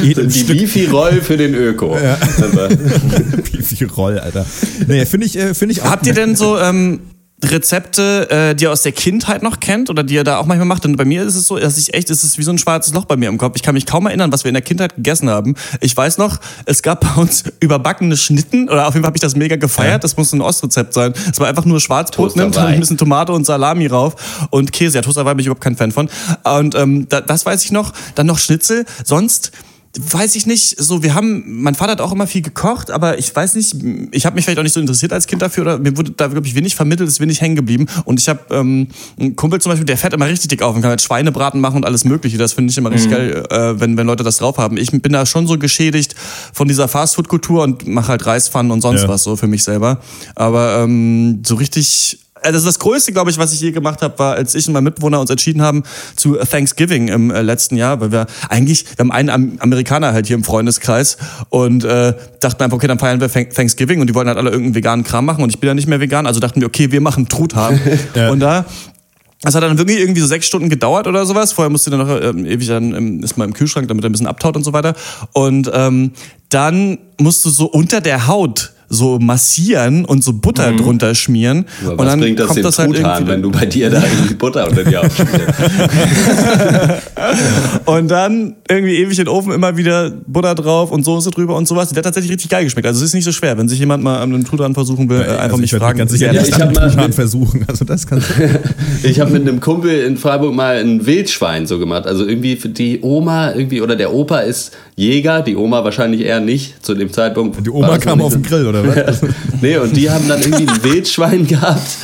die, 0.03 0.13
die 0.13 0.43
Beefy-Roll 0.43 1.21
für 1.21 1.37
den 1.37 1.55
Öko. 1.55 1.97
Ja. 1.97 2.17
Beefy-Roll, 3.51 4.19
Alter. 4.19 4.45
Naja, 4.87 5.05
finde 5.05 5.25
ich, 5.25 5.37
äh, 5.37 5.53
find 5.53 5.71
ich 5.71 5.81
auch. 5.81 5.89
Habt 5.89 6.05
ihr 6.07 6.13
denn 6.13 6.35
so, 6.35 6.59
ähm, 6.59 6.99
Rezepte, 7.45 8.29
äh, 8.29 8.55
die 8.55 8.65
ihr 8.65 8.71
aus 8.71 8.81
der 8.81 8.91
Kindheit 8.91 9.43
noch 9.43 9.59
kennt 9.59 9.89
oder 9.89 10.03
die 10.03 10.15
ihr 10.15 10.23
da 10.23 10.37
auch 10.37 10.45
manchmal 10.45 10.67
macht. 10.67 10.83
Denn 10.83 10.95
bei 10.95 11.05
mir 11.05 11.23
ist 11.23 11.35
es 11.35 11.47
so, 11.47 11.57
dass 11.57 11.77
ich 11.77 11.93
echt, 11.93 12.09
es 12.09 12.23
ist 12.23 12.37
wie 12.37 12.43
so 12.43 12.51
ein 12.51 12.57
schwarzes 12.57 12.93
Loch 12.93 13.05
bei 13.05 13.17
mir 13.17 13.29
im 13.29 13.37
Kopf. 13.37 13.53
Ich 13.55 13.63
kann 13.63 13.75
mich 13.75 13.85
kaum 13.85 14.05
erinnern, 14.07 14.31
was 14.31 14.43
wir 14.43 14.49
in 14.49 14.53
der 14.53 14.61
Kindheit 14.61 14.95
gegessen 14.95 15.29
haben. 15.29 15.55
Ich 15.81 15.95
weiß 15.95 16.17
noch, 16.17 16.39
es 16.65 16.81
gab 16.81 17.01
bei 17.01 17.21
uns 17.21 17.43
überbackene 17.59 18.17
Schnitten 18.17 18.69
oder 18.69 18.87
auf 18.87 18.93
jeden 18.93 19.03
Fall 19.03 19.09
habe 19.09 19.17
ich 19.17 19.21
das 19.21 19.35
mega 19.35 19.55
gefeiert. 19.55 19.91
Ja. 19.91 19.99
Das 19.99 20.17
muss 20.17 20.33
ein 20.33 20.41
Ostrezept 20.41 20.93
sein. 20.93 21.13
Es 21.31 21.39
war 21.39 21.47
einfach 21.47 21.65
nur 21.65 21.79
Schwarzbrot, 21.79 22.35
nimmt 22.35 22.57
ein 22.57 22.79
bisschen 22.79 22.97
Tomate 22.97 23.33
und 23.33 23.45
Salami 23.45 23.87
rauf 23.87 24.47
und 24.49 24.71
Käse. 24.71 24.97
Ja, 24.97 25.01
Toasterwei 25.01 25.33
bin 25.33 25.39
ich 25.39 25.47
überhaupt 25.47 25.63
kein 25.63 25.75
Fan 25.75 25.91
von. 25.91 26.09
Und 26.43 26.75
ähm, 26.75 27.07
da, 27.09 27.21
das 27.21 27.45
weiß 27.45 27.63
ich 27.65 27.71
noch. 27.71 27.93
Dann 28.15 28.27
noch 28.27 28.39
Schnitzel. 28.39 28.85
Sonst 29.03 29.51
weiß 29.99 30.35
ich 30.35 30.45
nicht, 30.45 30.81
so 30.81 31.03
wir 31.03 31.13
haben, 31.13 31.61
mein 31.61 31.75
Vater 31.75 31.93
hat 31.93 32.01
auch 32.01 32.11
immer 32.11 32.27
viel 32.27 32.41
gekocht, 32.41 32.91
aber 32.91 33.17
ich 33.17 33.33
weiß 33.35 33.55
nicht, 33.55 33.75
ich 34.11 34.25
habe 34.25 34.35
mich 34.35 34.45
vielleicht 34.45 34.59
auch 34.59 34.63
nicht 34.63 34.73
so 34.73 34.79
interessiert 34.79 35.13
als 35.13 35.27
Kind 35.27 35.41
dafür 35.41 35.63
oder 35.63 35.77
mir 35.79 35.95
wurde 35.97 36.11
da 36.11 36.27
glaube 36.27 36.45
ich 36.47 36.55
wenig 36.55 36.75
vermittelt, 36.75 37.07
ist 37.07 37.19
wenig 37.19 37.41
hängen 37.41 37.55
geblieben 37.55 37.87
und 38.03 38.19
ich 38.19 38.27
habe 38.27 38.39
ähm, 38.51 38.87
einen 39.19 39.35
Kumpel 39.35 39.61
zum 39.61 39.71
Beispiel, 39.71 39.85
der 39.85 39.97
fährt 39.97 40.13
immer 40.13 40.27
richtig 40.27 40.49
dick 40.49 40.61
auf 40.61 40.75
und 40.75 40.81
kann 40.81 40.89
halt 40.89 41.01
Schweinebraten 41.01 41.61
machen 41.61 41.77
und 41.77 41.85
alles 41.85 42.03
mögliche, 42.03 42.37
das 42.37 42.53
finde 42.53 42.71
ich 42.71 42.77
immer 42.77 42.91
richtig 42.91 43.09
mhm. 43.09 43.15
geil, 43.15 43.43
äh, 43.49 43.79
wenn, 43.79 43.97
wenn 43.97 44.07
Leute 44.07 44.23
das 44.23 44.37
drauf 44.37 44.57
haben. 44.57 44.77
Ich 44.77 44.91
bin 44.91 45.13
da 45.13 45.25
schon 45.25 45.47
so 45.47 45.57
geschädigt 45.57 46.15
von 46.53 46.67
dieser 46.67 46.87
Fastfood-Kultur 46.87 47.63
und 47.63 47.87
mache 47.87 48.09
halt 48.09 48.25
Reispfannen 48.25 48.71
und 48.71 48.81
sonst 48.81 49.03
ja. 49.03 49.07
was 49.07 49.23
so 49.23 49.35
für 49.35 49.47
mich 49.47 49.63
selber, 49.63 49.99
aber 50.35 50.83
ähm, 50.83 51.43
so 51.45 51.55
richtig 51.55 52.24
also 52.45 52.65
das 52.65 52.79
Größte, 52.79 53.11
glaube 53.11 53.31
ich, 53.31 53.37
was 53.37 53.53
ich 53.53 53.59
je 53.59 53.71
gemacht 53.71 54.01
habe, 54.01 54.17
war, 54.19 54.35
als 54.35 54.55
ich 54.55 54.67
und 54.67 54.73
mein 54.73 54.83
Mitbewohner 54.83 55.19
uns 55.19 55.29
entschieden 55.29 55.61
haben 55.61 55.83
zu 56.15 56.35
Thanksgiving 56.35 57.07
im 57.07 57.31
äh, 57.31 57.41
letzten 57.41 57.75
Jahr, 57.75 57.99
weil 57.99 58.11
wir 58.11 58.27
eigentlich, 58.49 58.85
wir 58.95 58.99
haben 58.99 59.11
einen 59.11 59.59
Amerikaner 59.59 60.13
halt 60.13 60.27
hier 60.27 60.35
im 60.35 60.43
Freundeskreis 60.43 61.17
und 61.49 61.83
äh, 61.83 62.13
dachten 62.39 62.63
einfach, 62.63 62.77
okay, 62.77 62.87
dann 62.87 62.99
feiern 62.99 63.19
wir 63.19 63.29
Thanksgiving 63.29 64.01
und 64.01 64.07
die 64.07 64.15
wollten 64.15 64.29
halt 64.29 64.37
alle 64.37 64.49
irgendeinen 64.49 64.75
veganen 64.75 65.05
Kram 65.05 65.25
machen 65.25 65.43
und 65.43 65.49
ich 65.49 65.59
bin 65.59 65.67
ja 65.67 65.73
nicht 65.73 65.87
mehr 65.87 65.99
vegan, 65.99 66.27
also 66.27 66.39
dachten 66.39 66.61
wir, 66.61 66.67
okay, 66.67 66.91
wir 66.91 67.01
machen 67.01 67.27
Truthahn. 67.27 67.79
ja. 68.15 68.29
Und 68.29 68.39
da 68.39 68.65
das 69.41 69.53
hat 69.53 69.61
dann 69.61 69.77
wirklich 69.77 69.99
irgendwie 69.99 70.21
so 70.21 70.27
sechs 70.27 70.47
Stunden 70.47 70.69
gedauert 70.69 71.05
oder 71.05 71.25
sowas. 71.25 71.51
Vorher 71.51 71.69
musste 71.69 71.91
dann 71.91 71.99
noch 71.99 72.09
ähm, 72.21 72.45
ewig 72.45 72.67
dann 72.67 72.95
ähm, 72.95 73.21
ist 73.21 73.37
mal 73.37 73.45
im 73.45 73.53
Kühlschrank, 73.53 73.87
damit 73.87 74.03
er 74.03 74.09
ein 74.09 74.11
bisschen 74.11 74.27
abtaut 74.27 74.55
und 74.55 74.63
so 74.63 74.73
weiter. 74.73 74.95
Und 75.33 75.69
ähm, 75.71 76.13
dann 76.49 76.97
musst 77.19 77.45
du 77.45 77.51
so 77.51 77.65
unter 77.65 78.01
der 78.01 78.25
Haut 78.25 78.73
so 78.89 79.19
massieren 79.19 80.05
und 80.05 80.23
so 80.23 80.33
Butter 80.33 80.71
mhm. 80.71 80.77
drunter 80.77 81.15
schmieren. 81.15 81.65
Aber 81.83 81.91
und 81.91 81.97
was 81.99 82.07
dann 82.07 82.19
bringt 82.19 82.39
das 82.39 82.47
kommt 82.47 82.65
das 82.65 82.79
halt 82.79 82.93
irgendwie 82.93 83.27
wenn 83.27 83.41
du 83.41 83.51
bei 83.51 83.65
dir 83.65 83.89
da 83.89 83.97
irgendwie 84.03 84.35
Butter 84.35 84.67
unter 84.67 84.83
die 84.83 84.97
Haut 84.97 85.05
Und 87.85 88.09
dann 88.09 88.55
irgendwie 88.69 88.95
ewig 88.95 89.17
in 89.17 89.25
den 89.25 89.33
Ofen 89.33 89.53
immer 89.53 89.77
wieder 89.77 90.11
Butter 90.27 90.55
drauf 90.55 90.91
und 90.91 91.03
Soße 91.03 91.31
drüber 91.31 91.55
und 91.55 91.67
sowas. 91.67 91.89
Der 91.89 91.97
hat 91.97 92.05
tatsächlich 92.05 92.31
richtig 92.31 92.49
geil 92.49 92.63
geschmeckt. 92.63 92.87
Also 92.87 92.99
es 92.99 93.09
ist 93.09 93.13
nicht 93.13 93.25
so 93.25 93.31
schwer, 93.31 93.57
wenn 93.57 93.67
sich 93.67 93.79
jemand 93.79 94.03
mal 94.03 94.21
an 94.21 94.33
einem 94.33 94.45
Truthahn 94.45 94.73
versuchen 94.73 95.09
will, 95.09 95.21
ja, 95.21 95.37
einfach 95.37 95.43
also 95.43 95.57
mich 95.57 95.71
fragen. 95.71 95.99
Ganz 95.99 96.11
sicher 96.11 96.31
ja, 96.31 96.41
ich 96.41 96.53
habe 96.53 96.73
mal 96.73 97.11
versuchen. 97.11 97.65
Also 97.67 97.85
das 97.85 98.07
kann 98.07 98.23
Ich 99.03 99.19
habe 99.19 99.31
mit 99.31 99.43
einem 99.43 99.59
Kumpel 99.59 100.03
in 100.03 100.17
Freiburg 100.17 100.53
mal 100.53 100.77
ein 100.77 101.05
Wildschwein 101.05 101.67
so 101.67 101.79
gemacht. 101.79 102.05
Also 102.05 102.25
irgendwie 102.25 102.55
für 102.55 102.69
die 102.69 102.99
Oma 103.01 103.53
irgendwie 103.53 103.81
oder 103.81 103.95
der 103.95 104.13
Opa 104.13 104.39
ist 104.39 104.71
Jäger, 104.95 105.41
die 105.41 105.55
Oma 105.55 105.83
wahrscheinlich 105.83 106.21
eher 106.21 106.39
nicht 106.39 106.85
zu 106.85 106.93
dem 106.93 107.11
Zeitpunkt. 107.11 107.65
Die 107.65 107.69
Oma 107.69 107.97
kam 107.97 108.21
auf 108.21 108.33
den 108.33 108.43
Grill, 108.43 108.65
oder 108.65 108.74
was? 108.83 109.21
nee, 109.61 109.77
und 109.77 109.95
die 109.95 110.09
haben 110.09 110.27
dann 110.27 110.41
irgendwie 110.41 110.67
ein 110.67 110.83
Wildschwein 110.83 111.47
gehabt 111.47 111.97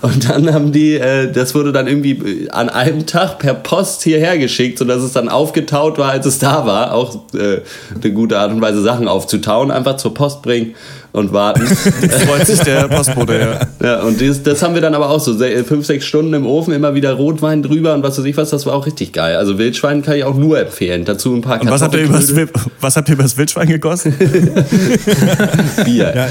und 0.00 0.28
dann 0.28 0.52
haben 0.52 0.72
die, 0.72 0.94
äh, 0.94 1.30
das 1.30 1.54
wurde 1.54 1.72
dann 1.72 1.86
irgendwie 1.86 2.48
an 2.50 2.68
einem 2.68 3.06
Tag 3.06 3.38
per 3.38 3.54
Post 3.54 4.02
hierher 4.02 4.38
geschickt, 4.38 4.78
sodass 4.78 5.02
es 5.02 5.12
dann 5.12 5.28
aufgetaut 5.28 5.98
war, 5.98 6.10
als 6.10 6.26
es 6.26 6.38
da 6.38 6.66
war. 6.66 6.94
Auch 6.94 7.20
äh, 7.34 7.60
eine 7.94 8.12
gute 8.12 8.38
Art 8.38 8.52
und 8.52 8.60
Weise, 8.60 8.82
Sachen 8.82 9.08
aufzutauen, 9.08 9.70
einfach 9.70 9.96
zur 9.96 10.14
Post 10.14 10.42
bringen 10.42 10.74
und 11.12 11.32
warten. 11.32 11.66
Freut 12.26 12.46
sich 12.46 12.60
der 12.60 12.88
Postbote, 12.88 13.38
ja. 13.38 13.86
Ja, 13.86 14.02
und 14.02 14.20
das, 14.20 14.42
das 14.42 14.62
haben 14.62 14.74
wir 14.74 14.80
dann 14.80 14.94
aber 14.94 15.10
auch 15.10 15.20
so, 15.20 15.38
fünf, 15.64 15.86
sechs 15.86 16.06
Stunden 16.06 16.32
im 16.34 16.46
Ofen, 16.46 16.72
immer 16.72 16.94
wieder 16.94 17.12
Rotwein 17.12 17.62
drüber 17.62 17.94
und 17.94 18.02
was 18.02 18.18
weiß 18.18 18.24
ich 18.24 18.36
was, 18.36 18.50
das 18.50 18.66
war 18.66 18.74
auch 18.74 18.86
richtig 18.86 19.12
geil. 19.12 19.36
Also 19.36 19.58
Wildschwein 19.58 20.02
kann 20.02 20.16
ich 20.16 20.24
auch 20.24 20.36
nur 20.36 20.58
empfehlen. 20.58 21.04
Dazu 21.04 21.34
ein 21.34 21.42
paar 21.42 21.60
und 21.60 21.70
was 21.70 21.82
habt, 21.82 21.94
ihr 21.94 22.04
übers, 22.04 22.32
was 22.80 22.96
habt 22.96 23.08
ihr 23.08 23.14
übers 23.14 23.36
Wildschwein 23.36 23.68
gegossen? 23.68 24.14
Bier. 25.84 26.12
Ja, 26.14 26.28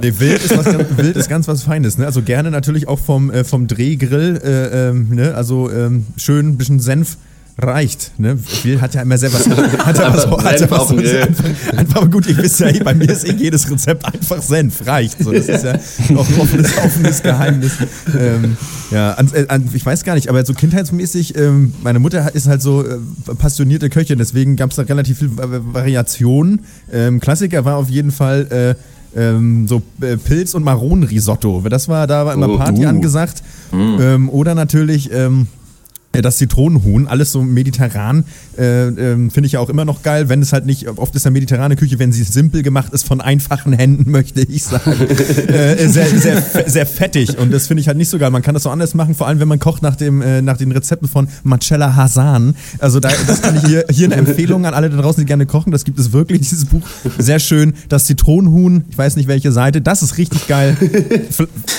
nee, 0.00 0.12
Wild, 0.18 0.44
ist 0.44 0.56
was 0.56 0.64
ganz, 0.64 0.84
Wild 0.96 1.16
ist 1.16 1.28
ganz 1.28 1.48
was 1.48 1.62
Feines. 1.64 1.98
Ne? 1.98 2.06
Also 2.06 2.22
gerne 2.22 2.50
natürlich 2.50 2.86
auch 2.86 2.98
vom, 2.98 3.30
äh, 3.30 3.44
vom 3.44 3.66
Drehgrill. 3.66 4.40
Äh, 4.42 4.88
ähm, 4.88 5.08
ne? 5.10 5.34
Also 5.34 5.70
ähm, 5.70 6.06
schön 6.16 6.50
ein 6.50 6.56
bisschen 6.56 6.80
Senf 6.80 7.16
reicht. 7.58 8.18
Ne? 8.18 8.38
Will 8.62 8.80
hat 8.80 8.94
ja 8.94 9.02
immer 9.02 9.14
was. 9.22 9.48
Hat 9.48 9.98
ja 9.98 10.14
was, 10.14 10.26
hat 10.26 10.60
ja 10.60 10.70
was 10.70 10.90
einfach, 10.90 11.76
einfach 11.76 12.10
gut, 12.10 12.26
ich 12.26 12.36
wisst 12.36 12.60
ja, 12.60 12.70
bei 12.82 12.94
mir 12.94 13.10
ist 13.10 13.26
eh 13.26 13.32
jedes 13.32 13.70
Rezept 13.70 14.04
einfach 14.04 14.42
Senf, 14.42 14.86
reicht. 14.86 15.22
So, 15.22 15.32
das 15.32 15.48
ist 15.48 15.64
ja 15.64 15.78
noch 16.10 16.28
ein 16.28 16.40
offenes, 16.40 16.70
offenes 16.78 17.22
Geheimnis. 17.22 17.72
Ähm, 18.18 18.56
ja, 18.90 19.12
an, 19.12 19.30
äh, 19.32 19.46
an, 19.48 19.68
ich 19.72 19.84
weiß 19.84 20.04
gar 20.04 20.14
nicht, 20.14 20.28
aber 20.28 20.44
so 20.44 20.54
kindheitsmäßig, 20.54 21.36
ähm, 21.36 21.74
meine 21.82 21.98
Mutter 21.98 22.34
ist 22.34 22.48
halt 22.48 22.62
so 22.62 22.84
äh, 22.84 22.98
passionierte 23.38 23.90
Köchin, 23.90 24.18
deswegen 24.18 24.56
gab 24.56 24.70
es 24.70 24.76
da 24.76 24.82
relativ 24.82 25.18
viel 25.18 25.30
Variation. 25.36 26.60
Ähm, 26.92 27.20
Klassiker 27.20 27.64
war 27.64 27.76
auf 27.76 27.88
jeden 27.88 28.10
Fall. 28.10 28.46
Äh, 28.50 28.74
ähm, 29.16 29.66
so 29.66 29.82
äh, 30.00 30.16
Pilz- 30.16 30.54
und 30.54 30.62
Maronenrisotto. 30.62 31.62
Das 31.68 31.88
war, 31.88 32.06
da 32.06 32.26
war 32.26 32.34
immer 32.34 32.48
oh, 32.48 32.58
Party 32.58 32.84
uh. 32.84 32.88
angesagt. 32.88 33.42
Mm. 33.72 34.00
Ähm, 34.00 34.28
oder 34.28 34.54
natürlich 34.54 35.10
ähm, 35.12 35.48
äh, 35.48 35.59
das 36.12 36.38
Zitronenhuhn, 36.38 37.06
alles 37.06 37.30
so 37.30 37.42
mediterran, 37.42 38.24
äh, 38.58 38.88
äh, 38.88 39.30
finde 39.30 39.46
ich 39.46 39.52
ja 39.52 39.60
auch 39.60 39.68
immer 39.68 39.84
noch 39.84 40.02
geil, 40.02 40.28
wenn 40.28 40.42
es 40.42 40.52
halt 40.52 40.66
nicht, 40.66 40.88
oft 40.88 41.14
ist 41.14 41.24
ja 41.24 41.30
mediterrane 41.30 41.76
Küche, 41.76 41.98
wenn 42.00 42.12
sie 42.12 42.24
simpel 42.24 42.62
gemacht 42.62 42.92
ist, 42.92 43.06
von 43.06 43.20
einfachen 43.20 43.72
Händen, 43.72 44.10
möchte 44.10 44.40
ich 44.40 44.64
sagen, 44.64 44.92
äh, 44.92 45.86
sehr, 45.88 46.06
sehr, 46.06 46.42
sehr 46.66 46.86
fettig 46.86 47.38
und 47.38 47.52
das 47.52 47.68
finde 47.68 47.80
ich 47.82 47.86
halt 47.86 47.96
nicht 47.96 48.08
so 48.08 48.18
geil. 48.18 48.30
Man 48.30 48.42
kann 48.42 48.54
das 48.54 48.64
so 48.64 48.70
anders 48.70 48.94
machen, 48.94 49.14
vor 49.14 49.28
allem 49.28 49.38
wenn 49.38 49.48
man 49.48 49.60
kocht 49.60 49.82
nach, 49.82 49.94
dem, 49.94 50.20
äh, 50.20 50.42
nach 50.42 50.56
den 50.56 50.72
Rezepten 50.72 51.08
von 51.08 51.28
Marcella 51.44 51.94
Hasan. 51.94 52.56
Also 52.80 52.98
da, 52.98 53.10
das 53.26 53.40
kann 53.40 53.56
ich 53.56 53.64
hier, 53.64 53.84
hier 53.88 54.06
eine 54.06 54.16
Empfehlung 54.16 54.66
an 54.66 54.74
alle 54.74 54.90
da 54.90 54.96
draußen, 54.96 55.20
die 55.20 55.26
gerne 55.26 55.46
kochen, 55.46 55.70
das 55.70 55.84
gibt 55.84 55.98
es 56.00 56.12
wirklich, 56.12 56.40
dieses 56.40 56.64
Buch, 56.64 56.82
sehr 57.18 57.38
schön. 57.38 57.74
Das 57.88 58.06
Zitronenhuhn, 58.06 58.84
ich 58.90 58.98
weiß 58.98 59.14
nicht 59.14 59.28
welche 59.28 59.52
Seite, 59.52 59.80
das 59.80 60.02
ist 60.02 60.18
richtig 60.18 60.48
geil. 60.48 60.76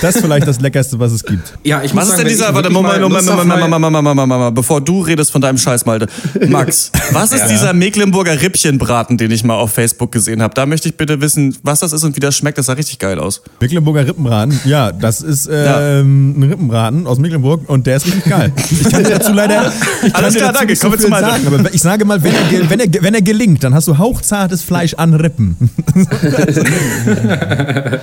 Das 0.00 0.16
ist 0.16 0.22
vielleicht 0.22 0.46
das 0.46 0.60
Leckerste, 0.60 0.98
was 0.98 1.12
es 1.12 1.24
gibt. 1.24 1.58
Ja, 1.64 1.82
ich 1.82 1.92
muss 1.92 2.02
was 2.02 2.08
sagen, 2.08 2.20
ist 2.20 2.24
denn 2.24 2.28
dieser, 2.28 2.54
warte, 2.54 2.70
Moment, 2.70 3.00
Moment, 3.00 3.26
Moment, 3.26 3.48
Moment, 3.48 3.70
Moment, 3.70 3.92
Moment, 3.92 4.04
Moment, 4.04 4.21
Mama, 4.26 4.50
bevor 4.50 4.80
du 4.80 5.02
redest 5.02 5.32
von 5.32 5.40
deinem 5.40 5.58
Scheiß, 5.58 5.86
Malte. 5.86 6.06
Max, 6.48 6.90
was 7.12 7.32
ist 7.32 7.40
ja. 7.40 7.48
dieser 7.48 7.72
Mecklenburger 7.72 8.40
Rippchenbraten, 8.40 9.18
den 9.18 9.30
ich 9.30 9.44
mal 9.44 9.54
auf 9.54 9.72
Facebook 9.72 10.12
gesehen 10.12 10.42
habe? 10.42 10.54
Da 10.54 10.66
möchte 10.66 10.88
ich 10.88 10.96
bitte 10.96 11.20
wissen, 11.20 11.56
was 11.62 11.80
das 11.80 11.92
ist 11.92 12.04
und 12.04 12.16
wie 12.16 12.20
das 12.20 12.36
schmeckt. 12.36 12.58
Das 12.58 12.66
sah 12.66 12.74
richtig 12.74 12.98
geil 12.98 13.18
aus. 13.18 13.42
Mecklenburger 13.60 14.06
Rippenbraten, 14.06 14.58
ja, 14.64 14.92
das 14.92 15.20
ist 15.20 15.46
ähm, 15.46 15.52
ja. 15.52 15.78
ein 15.78 16.46
Rippenbraten 16.50 17.06
aus 17.06 17.18
Mecklenburg 17.18 17.68
und 17.68 17.86
der 17.86 17.96
ist 17.96 18.06
richtig 18.06 18.24
geil. 18.24 18.52
Ich 18.70 18.90
kann 18.90 19.04
dazu 19.04 19.32
leider. 19.32 19.72
Ich 20.04 20.14
Alles 20.14 20.34
klar, 20.34 20.52
danke. 20.52 20.76
Kommen 20.76 20.94
wir 20.94 21.00
zum 21.00 21.10
sagen, 21.10 21.46
aber 21.46 21.74
ich 21.74 21.82
sage 21.82 22.04
mal, 22.04 22.22
wenn 22.22 22.34
er, 22.34 22.70
wenn, 22.70 22.80
er, 22.80 23.02
wenn 23.02 23.14
er 23.14 23.22
gelingt, 23.22 23.64
dann 23.64 23.74
hast 23.74 23.88
du 23.88 23.98
hauchzartes 23.98 24.62
Fleisch 24.62 24.94
an 24.94 25.14
Rippen. 25.14 25.56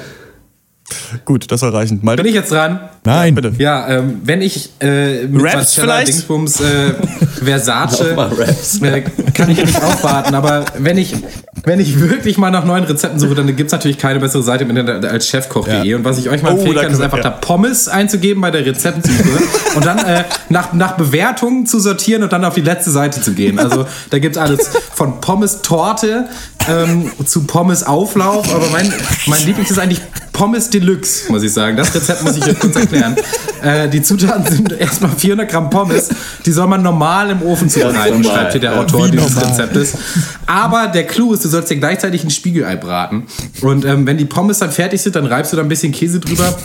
Gut, 1.25 1.51
das 1.51 1.59
soll 1.59 1.69
reichen. 1.69 2.01
Bin 2.01 2.25
ich 2.25 2.33
jetzt 2.33 2.51
dran? 2.51 2.79
Nein. 3.03 3.35
Ja, 3.35 3.41
bitte. 3.41 3.61
Ja, 3.61 3.87
ähm, 3.87 4.21
wenn 4.23 4.41
ich 4.41 4.71
äh, 4.81 5.25
mit 5.27 5.43
Raps 5.43 5.73
vielleicht? 5.75 6.07
Dingsbums 6.07 6.59
äh, 6.61 6.93
Versace 7.43 8.01
äh, 8.01 9.01
kann 9.33 9.49
ich 9.49 9.57
ja 9.57 9.65
nicht 9.65 9.81
aufwarten, 9.81 10.35
aber 10.35 10.65
wenn 10.77 10.97
ich, 10.97 11.15
wenn 11.63 11.79
ich 11.79 11.99
wirklich 11.99 12.37
mal 12.37 12.51
nach 12.51 12.65
neuen 12.65 12.83
Rezepten 12.83 13.19
suche, 13.19 13.35
dann 13.35 13.47
gibt 13.55 13.67
es 13.67 13.71
natürlich 13.71 13.97
keine 13.97 14.19
bessere 14.19 14.43
Seite 14.43 14.63
im 14.65 14.69
Internet 14.71 15.05
als 15.05 15.27
chefkoch.de 15.27 15.83
ja. 15.83 15.95
und 15.95 16.03
was 16.03 16.17
ich 16.17 16.29
euch 16.29 16.43
mal 16.43 16.53
oh, 16.53 16.57
empfehlen 16.57 16.75
kann, 16.75 16.91
ist 16.91 17.01
einfach 17.01 17.17
ja. 17.17 17.23
da 17.23 17.29
Pommes 17.31 17.87
einzugeben 17.87 18.41
bei 18.41 18.51
der 18.51 18.65
Rezeptsuche 18.65 19.39
und 19.75 19.85
dann 19.85 19.99
äh, 19.99 20.23
nach, 20.49 20.73
nach 20.73 20.97
Bewertungen 20.97 21.65
zu 21.65 21.79
sortieren 21.79 22.23
und 22.23 22.33
dann 22.33 22.43
auf 22.43 22.55
die 22.55 22.61
letzte 22.61 22.91
Seite 22.91 23.21
zu 23.21 23.33
gehen. 23.33 23.59
Also 23.59 23.85
da 24.09 24.19
gibt 24.19 24.35
es 24.35 24.41
alles 24.41 24.69
von 24.93 25.21
Pommes-Torte 25.21 26.27
ähm, 26.67 27.11
zu 27.25 27.45
Pommes-Auflauf, 27.45 28.53
aber 28.53 28.67
mein, 28.71 28.91
mein 29.27 29.45
Lieblings 29.45 29.71
ist 29.71 29.79
eigentlich 29.79 30.01
Pommes 30.39 30.69
Deluxe. 30.69 31.29
Muss 31.29 31.43
ich 31.43 31.51
sagen. 31.51 31.75
Das 31.75 31.93
Rezept 31.93 32.23
muss 32.23 32.37
ich 32.37 32.45
euch 32.45 32.57
kurz 32.57 32.75
erklären. 32.75 33.15
Äh, 33.61 33.89
die 33.89 34.01
Zutaten 34.01 34.45
sind 34.45 34.71
erstmal 34.71 35.11
400 35.11 35.51
Gramm 35.51 35.69
Pommes. 35.69 36.07
Die 36.45 36.51
soll 36.53 36.67
man 36.67 36.81
normal 36.81 37.29
im 37.29 37.41
Ofen 37.41 37.69
zubereiten, 37.69 38.23
schreibt 38.23 38.53
hier 38.53 38.61
der 38.61 38.79
Autor 38.79 39.07
Wie 39.07 39.11
dieses 39.11 39.35
normal. 39.35 39.49
Rezeptes. 39.49 39.97
Aber 40.45 40.87
der 40.87 41.05
Clou 41.05 41.33
ist, 41.33 41.43
du 41.43 41.49
sollst 41.49 41.69
dir 41.69 41.75
gleichzeitig 41.75 42.23
ein 42.23 42.29
Spiegelei 42.29 42.77
braten. 42.77 43.23
Und 43.59 43.83
ähm, 43.83 44.07
wenn 44.07 44.17
die 44.17 44.23
Pommes 44.23 44.59
dann 44.59 44.71
fertig 44.71 45.01
sind, 45.01 45.17
dann 45.17 45.25
reibst 45.25 45.51
du 45.51 45.57
da 45.57 45.63
ein 45.63 45.67
bisschen 45.67 45.91
Käse 45.91 46.21
drüber. 46.21 46.57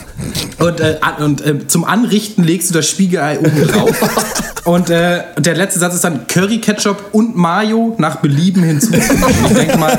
Und, 0.61 0.79
äh, 0.79 1.01
und 1.19 1.45
äh, 1.45 1.67
zum 1.67 1.85
Anrichten 1.85 2.45
legst 2.45 2.71
du 2.71 2.75
das 2.75 2.89
Spiegelei 2.89 3.41
oben 3.41 3.67
drauf. 3.67 3.97
Und 4.65 4.89
äh, 4.89 5.25
der 5.37 5.57
letzte 5.57 5.79
Satz 5.79 5.95
ist 5.95 6.05
dann 6.05 6.27
Curry, 6.27 6.59
Ketchup 6.59 7.11
und 7.13 7.37
Mayo 7.37 7.97
nach 7.99 8.17
Belieben 8.17 8.63
hinzufügen. 8.63 9.23
Ich 9.47 9.53
denke 9.53 9.77
mal, 9.77 9.99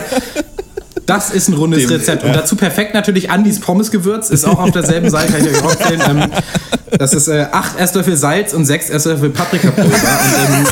das 1.05 1.29
ist 1.29 1.49
ein 1.49 1.53
rundes 1.53 1.81
Dem, 1.81 1.89
Rezept. 1.91 2.23
Und 2.23 2.35
dazu 2.35 2.55
perfekt 2.55 2.93
natürlich 2.93 3.29
Andis 3.29 3.59
Pommesgewürz. 3.59 4.29
Ist 4.29 4.45
auch 4.45 4.59
auf 4.59 4.71
derselben 4.71 5.09
Seite, 5.09 5.33
kann 5.33 5.45
ich 5.45 5.55
euch 5.55 5.63
auch 5.63 5.71
erzählen. 5.71 6.01
Ähm, 6.09 6.31
das 6.97 7.13
ist 7.13 7.27
äh, 7.27 7.47
8 7.51 7.79
Esslöffel 7.79 8.15
Salz 8.17 8.53
und 8.53 8.65
6 8.65 8.89
Esslöffel 8.89 9.29
Paprikapulver. 9.29 9.91
Und, 9.91 10.55
ähm, 10.55 10.65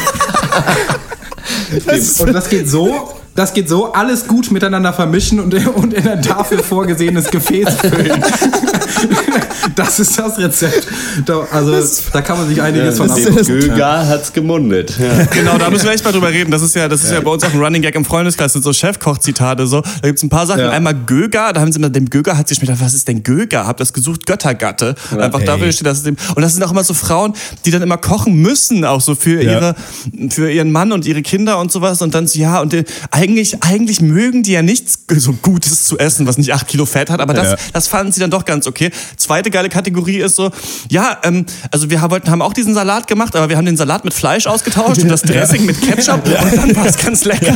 das, 1.85 2.21
und 2.21 2.33
das 2.33 2.49
geht 2.49 2.69
so, 2.69 3.13
das 3.35 3.53
geht 3.53 3.67
so, 3.67 3.93
alles 3.93 4.27
gut 4.27 4.51
miteinander 4.51 4.93
vermischen 4.93 5.39
und, 5.39 5.53
und 5.75 5.93
in 5.93 6.07
ein 6.07 6.21
dafür 6.21 6.63
vorgesehenes 6.63 7.29
Gefäß 7.29 7.69
füllen. 7.81 8.23
das 9.75 9.99
ist 9.99 10.17
das 10.17 10.37
Rezept. 10.37 10.87
Da, 11.25 11.47
also 11.51 11.71
das, 11.71 12.03
da 12.11 12.21
kann 12.21 12.37
man 12.37 12.47
sich 12.47 12.61
einiges 12.61 12.97
ja, 12.97 13.05
von 13.05 13.11
abgucken. 13.11 13.59
Göger 13.59 14.07
hat's 14.07 14.33
gemundet. 14.33 14.97
Ja. 14.99 15.25
Genau, 15.25 15.57
da 15.57 15.69
müssen 15.69 15.85
wir 15.85 15.91
echt 15.91 16.03
mal 16.03 16.11
drüber 16.11 16.29
reden. 16.29 16.51
Das 16.51 16.61
ist 16.61 16.75
ja, 16.75 16.87
das 16.87 17.03
ist 17.03 17.09
ja. 17.09 17.17
ja 17.17 17.21
bei 17.21 17.31
uns 17.31 17.43
auch 17.43 17.53
ein 17.53 17.59
Running 17.59 17.81
Gag 17.81 17.95
im 17.95 18.05
Freundeskreis, 18.05 18.53
das 18.53 18.53
sind 18.53 18.63
so 18.63 18.73
Chefkoch-Zitate. 18.73 19.67
So. 19.67 19.81
Da 19.81 20.07
gibt's 20.07 20.23
ein 20.23 20.29
paar 20.29 20.45
Sachen. 20.45 20.61
Einmal 20.63 20.95
Göger, 20.95 21.53
da 21.53 21.61
haben 21.61 21.71
sie 21.71 21.79
immer 21.79 21.89
dem 21.89 22.09
Göger 22.09 22.37
hat 22.37 22.47
sich 22.47 22.59
gedacht, 22.59 22.79
was 22.81 22.93
ist 22.93 23.07
denn 23.07 23.23
Göger? 23.23 23.67
Hab 23.67 23.77
das 23.77 23.93
gesucht, 23.93 24.25
Göttergatte. 24.25 24.95
Einfach 25.17 25.39
hey. 25.39 25.47
dafür 25.47 25.71
steht 25.71 25.87
das. 25.87 26.03
Dem, 26.03 26.17
und 26.35 26.41
das 26.41 26.53
sind 26.53 26.63
auch 26.63 26.71
immer 26.71 26.83
so 26.83 26.93
Frauen, 26.93 27.33
die 27.65 27.71
dann 27.71 27.81
immer 27.81 27.97
kochen 27.97 28.35
müssen, 28.35 28.85
auch 28.85 29.01
so 29.01 29.15
für 29.15 29.41
ihre, 29.41 29.75
für 30.29 30.51
ihren 30.51 30.71
Mann 30.71 30.91
und 30.91 31.05
ihre 31.05 31.21
Kinder 31.21 31.59
und 31.59 31.71
sowas. 31.71 32.01
Und 32.01 32.13
dann 32.13 32.27
so, 32.27 32.39
ja, 32.39 32.61
und 32.61 32.73
äh, 32.73 32.83
eigentlich, 33.11 33.63
eigentlich 33.63 34.01
mögen 34.01 34.43
die 34.43 34.51
ja 34.51 34.61
nichts 34.61 34.99
so 35.09 35.33
Gutes 35.33 35.85
zu 35.85 35.97
essen, 35.97 36.27
was 36.27 36.37
nicht 36.37 36.53
acht 36.53 36.67
Kilo 36.67 36.85
Fett 36.85 37.09
hat, 37.09 37.19
aber 37.19 37.33
das, 37.33 37.59
das 37.71 37.87
fanden 37.87 38.11
sie 38.11 38.19
dann 38.19 38.31
doch 38.31 38.45
ganz 38.45 38.67
okay. 38.67 38.91
Zweite 39.17 39.49
geile 39.51 39.69
Kategorie 39.69 40.19
ist 40.19 40.35
so, 40.35 40.51
ja, 40.89 41.17
ähm, 41.23 41.45
also 41.71 41.89
wir 41.89 42.01
wollten, 42.09 42.29
haben 42.29 42.41
auch 42.41 42.53
diesen 42.53 42.73
Salat 42.73 43.07
gemacht, 43.07 43.35
aber 43.35 43.49
wir 43.49 43.57
haben 43.57 43.65
den 43.65 43.77
Salat 43.77 44.03
mit 44.03 44.13
Fleisch 44.13 44.47
ausgetauscht 44.47 45.01
und 45.01 45.09
das 45.09 45.21
Dressing 45.21 45.61
ja. 45.61 45.67
mit 45.67 45.81
Ketchup 45.81 46.25
und 46.25 46.57
dann 46.57 46.75
war 46.75 46.85
es 46.85 46.97
ganz 46.97 47.25
lecker. 47.25 47.53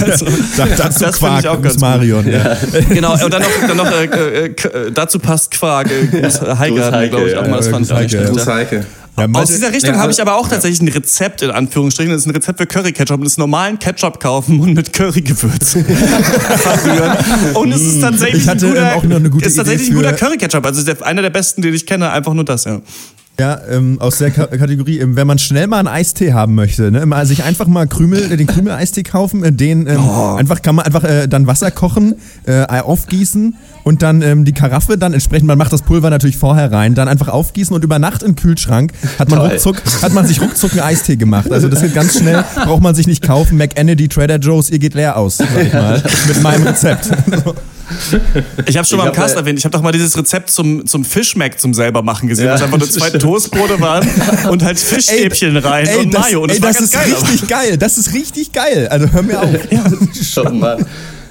Also, 0.00 0.26
dazu 0.56 1.04
das 1.04 1.18
Quark 1.18 1.40
ich 1.40 1.48
auch 1.48 1.60
ganz 1.60 1.78
Marion. 1.78 2.30
Ja. 2.30 2.56
Genau, 2.88 3.12
und 3.12 3.32
dann 3.32 3.42
noch, 3.42 3.66
dann 3.66 3.76
noch 3.76 3.90
äh, 3.90 4.04
äh, 4.04 4.46
äh 4.46 4.92
dazu 4.92 5.18
passt 5.18 5.50
Quark. 5.50 5.90
Äh, 5.90 6.30
Heike, 6.58 7.10
glaube 7.10 7.28
ich, 7.28 7.36
auch 7.36 7.46
mal. 7.46 7.56
Das 7.56 7.68
fand 7.68 7.86
ich 7.86 7.92
auch 7.92 8.78
Ja, 9.18 9.26
Aus 9.32 9.48
dieser 9.48 9.72
Richtung 9.72 9.94
ja, 9.94 10.00
habe 10.00 10.12
ich 10.12 10.20
aber 10.20 10.36
auch 10.36 10.48
tatsächlich 10.48 10.80
ein 10.80 10.88
Rezept 10.88 11.42
in 11.42 11.50
Anführungsstrichen. 11.50 12.12
Das 12.12 12.22
ist 12.22 12.26
ein 12.26 12.30
Rezept 12.30 12.58
für 12.58 12.66
Curry-Ketchup. 12.66 13.20
Das 13.20 13.32
ist 13.32 13.38
normalen 13.38 13.78
Ketchup 13.78 14.20
kaufen 14.20 14.60
und 14.60 14.74
mit 14.74 14.92
Curry-Gewürz. 14.92 15.76
Und 17.54 17.72
es 17.72 17.82
ist 17.82 18.00
tatsächlich 18.00 18.48
ein 18.48 18.58
guter, 18.58 18.94
auch 18.94 19.02
noch 19.02 19.16
eine 19.16 19.30
gute 19.30 19.44
ist 19.44 19.56
tatsächlich 19.56 19.90
ein 19.90 19.96
guter 19.96 20.12
Curry-Ketchup. 20.12 20.64
Also 20.64 20.82
der, 20.84 21.04
einer 21.04 21.22
der 21.22 21.30
besten, 21.30 21.62
den 21.62 21.74
ich 21.74 21.86
kenne. 21.86 22.10
Einfach 22.10 22.34
nur 22.34 22.44
das, 22.44 22.64
ja. 22.64 22.80
Ja, 23.40 23.60
ähm, 23.70 24.00
aus 24.00 24.18
der 24.18 24.32
K 24.32 24.48
Kategorie, 24.48 24.98
ähm, 24.98 25.14
wenn 25.14 25.28
man 25.28 25.38
schnell 25.38 25.68
mal 25.68 25.78
einen 25.78 25.86
Eistee 25.86 26.32
haben 26.32 26.56
möchte, 26.56 26.90
ne, 26.90 27.06
mal 27.06 27.24
sich 27.24 27.44
einfach 27.44 27.68
mal 27.68 27.86
Krümel, 27.86 28.32
äh, 28.32 28.36
den 28.36 28.48
Krümel-Eistee 28.48 29.04
kaufen, 29.04 29.44
äh, 29.44 29.52
den 29.52 29.86
ähm, 29.86 30.00
oh. 30.04 30.34
einfach 30.34 30.60
kann 30.60 30.74
man 30.74 30.84
einfach 30.84 31.04
äh, 31.04 31.28
dann 31.28 31.46
Wasser 31.46 31.70
kochen, 31.70 32.16
äh, 32.46 32.64
aufgießen 32.66 33.54
und 33.84 34.02
dann 34.02 34.22
ähm, 34.22 34.44
die 34.44 34.50
Karaffe 34.50 34.98
dann 34.98 35.12
entsprechend, 35.14 35.46
man 35.46 35.56
macht 35.56 35.72
das 35.72 35.82
Pulver 35.82 36.10
natürlich 36.10 36.36
vorher 36.36 36.72
rein, 36.72 36.96
dann 36.96 37.06
einfach 37.06 37.28
aufgießen 37.28 37.72
und 37.76 37.84
über 37.84 38.00
Nacht 38.00 38.22
den 38.22 38.34
Kühlschrank 38.34 38.92
hat 39.20 39.30
man 39.30 39.38
ruckzuck, 39.38 39.76
hat 40.02 40.12
man 40.12 40.26
sich 40.26 40.40
ruckzuck 40.40 40.72
einen 40.72 40.80
Eistee 40.80 41.14
gemacht. 41.14 41.52
Also 41.52 41.68
das 41.68 41.80
geht 41.80 41.94
ganz 41.94 42.18
schnell, 42.18 42.44
braucht 42.64 42.82
man 42.82 42.96
sich 42.96 43.06
nicht 43.06 43.22
kaufen. 43.22 43.56
McEnedy, 43.56 44.08
Trader 44.08 44.38
Joe's, 44.38 44.68
ihr 44.68 44.80
geht 44.80 44.94
leer 44.94 45.16
aus, 45.16 45.36
sag 45.36 45.46
ich 45.62 45.72
mal, 45.72 46.02
mit 46.26 46.42
meinem 46.42 46.66
Rezept. 46.66 47.08
Ich 48.66 48.76
habe 48.76 48.86
schon 48.86 48.98
ich 48.98 49.04
mal 49.04 49.10
im 49.10 49.14
Cast 49.14 49.34
äh, 49.34 49.38
erwähnt, 49.38 49.58
ich 49.58 49.64
habe 49.64 49.72
doch 49.72 49.82
mal 49.82 49.92
dieses 49.92 50.16
Rezept 50.16 50.50
zum, 50.50 50.86
zum 50.86 51.04
Fischmeck 51.04 51.60
zum 51.60 51.74
selber 51.74 52.02
machen 52.02 52.28
gesehen, 52.28 52.46
ja, 52.46 52.54
was 52.54 52.62
einfach 52.62 52.78
nur 52.78 52.90
zwei 52.90 53.10
Toastbrote 53.18 53.80
waren 53.80 54.08
und 54.50 54.62
halt 54.62 54.78
Fischstäbchen 54.78 55.56
ey, 55.56 55.62
rein 55.62 55.86
ey, 55.86 55.96
und 55.96 56.14
das, 56.14 56.22
Mayo. 56.22 56.42
Und 56.42 56.50
das, 56.50 56.56
ey, 56.56 56.62
das 56.62 56.80
ist 56.80 56.92
geil, 56.92 57.04
richtig 57.04 57.38
aber. 57.42 57.46
geil. 57.48 57.78
Das 57.78 57.98
ist 57.98 58.14
richtig 58.14 58.52
geil. 58.52 58.88
Also 58.88 59.10
hör 59.12 59.22
mir 59.22 59.40
auf. 59.42 59.72
Ja, 59.72 59.84
schon 60.22 60.58
mal. 60.58 60.84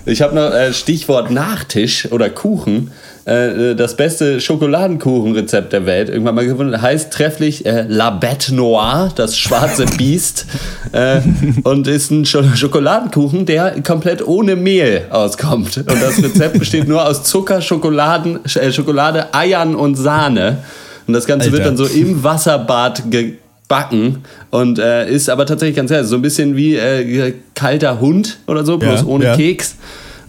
Ich 0.06 0.22
habe 0.22 0.36
noch 0.36 0.54
äh, 0.54 0.74
Stichwort 0.74 1.32
Nachtisch 1.32 2.12
oder 2.12 2.30
Kuchen. 2.30 2.92
Äh, 3.28 3.76
das 3.76 3.98
beste 3.98 4.40
Schokoladenkuchenrezept 4.40 5.74
der 5.74 5.86
Welt 5.86 6.08
irgendwann 6.08 6.36
mal 6.36 6.46
gefunden. 6.46 6.82
Heißt 6.82 7.12
trefflich 7.12 7.66
äh, 7.66 7.86
La 7.90 8.10
Bête 8.10 8.54
Noire, 8.54 9.12
das 9.14 9.38
schwarze 9.38 9.86
Biest. 9.98 10.46
äh, 10.94 11.20
und 11.64 11.88
ist 11.90 12.10
ein 12.10 12.26
Schokoladenkuchen, 12.26 13.46
der 13.46 13.82
komplett 13.84 14.26
ohne 14.26 14.56
Mehl 14.56 15.08
auskommt. 15.10 15.76
Und 15.76 16.02
das 16.02 16.24
Rezept 16.24 16.58
besteht 16.60 16.88
nur 16.88 17.06
aus 17.06 17.24
Zucker, 17.24 17.60
Schokoladen, 17.60 18.40
äh, 18.56 18.72
Schokolade, 18.72 19.34
Eiern 19.34 19.76
und 19.76 19.96
Sahne. 19.96 20.60
Und 21.06 21.14
das 21.14 21.26
Ganze 21.26 21.48
Alter. 21.48 21.58
wird 21.58 21.68
dann 21.68 21.76
so 21.76 21.86
im 21.86 22.24
Wasserbad 22.24 23.12
gebacken 23.12 24.24
und 24.52 24.80
äh, 24.80 25.10
ist 25.12 25.30
aber 25.30 25.46
tatsächlich 25.46 25.76
ganz 25.76 25.92
geil. 25.92 26.06
So 26.06 26.16
ein 26.16 26.22
bisschen 26.22 26.56
wie 26.56 26.76
äh, 26.76 27.34
kalter 27.56 28.00
Hund 28.00 28.38
oder 28.48 28.64
so, 28.64 28.78
bloß 28.78 29.02
ja, 29.02 29.06
ohne 29.06 29.26
ja. 29.26 29.36
Keks 29.36 29.76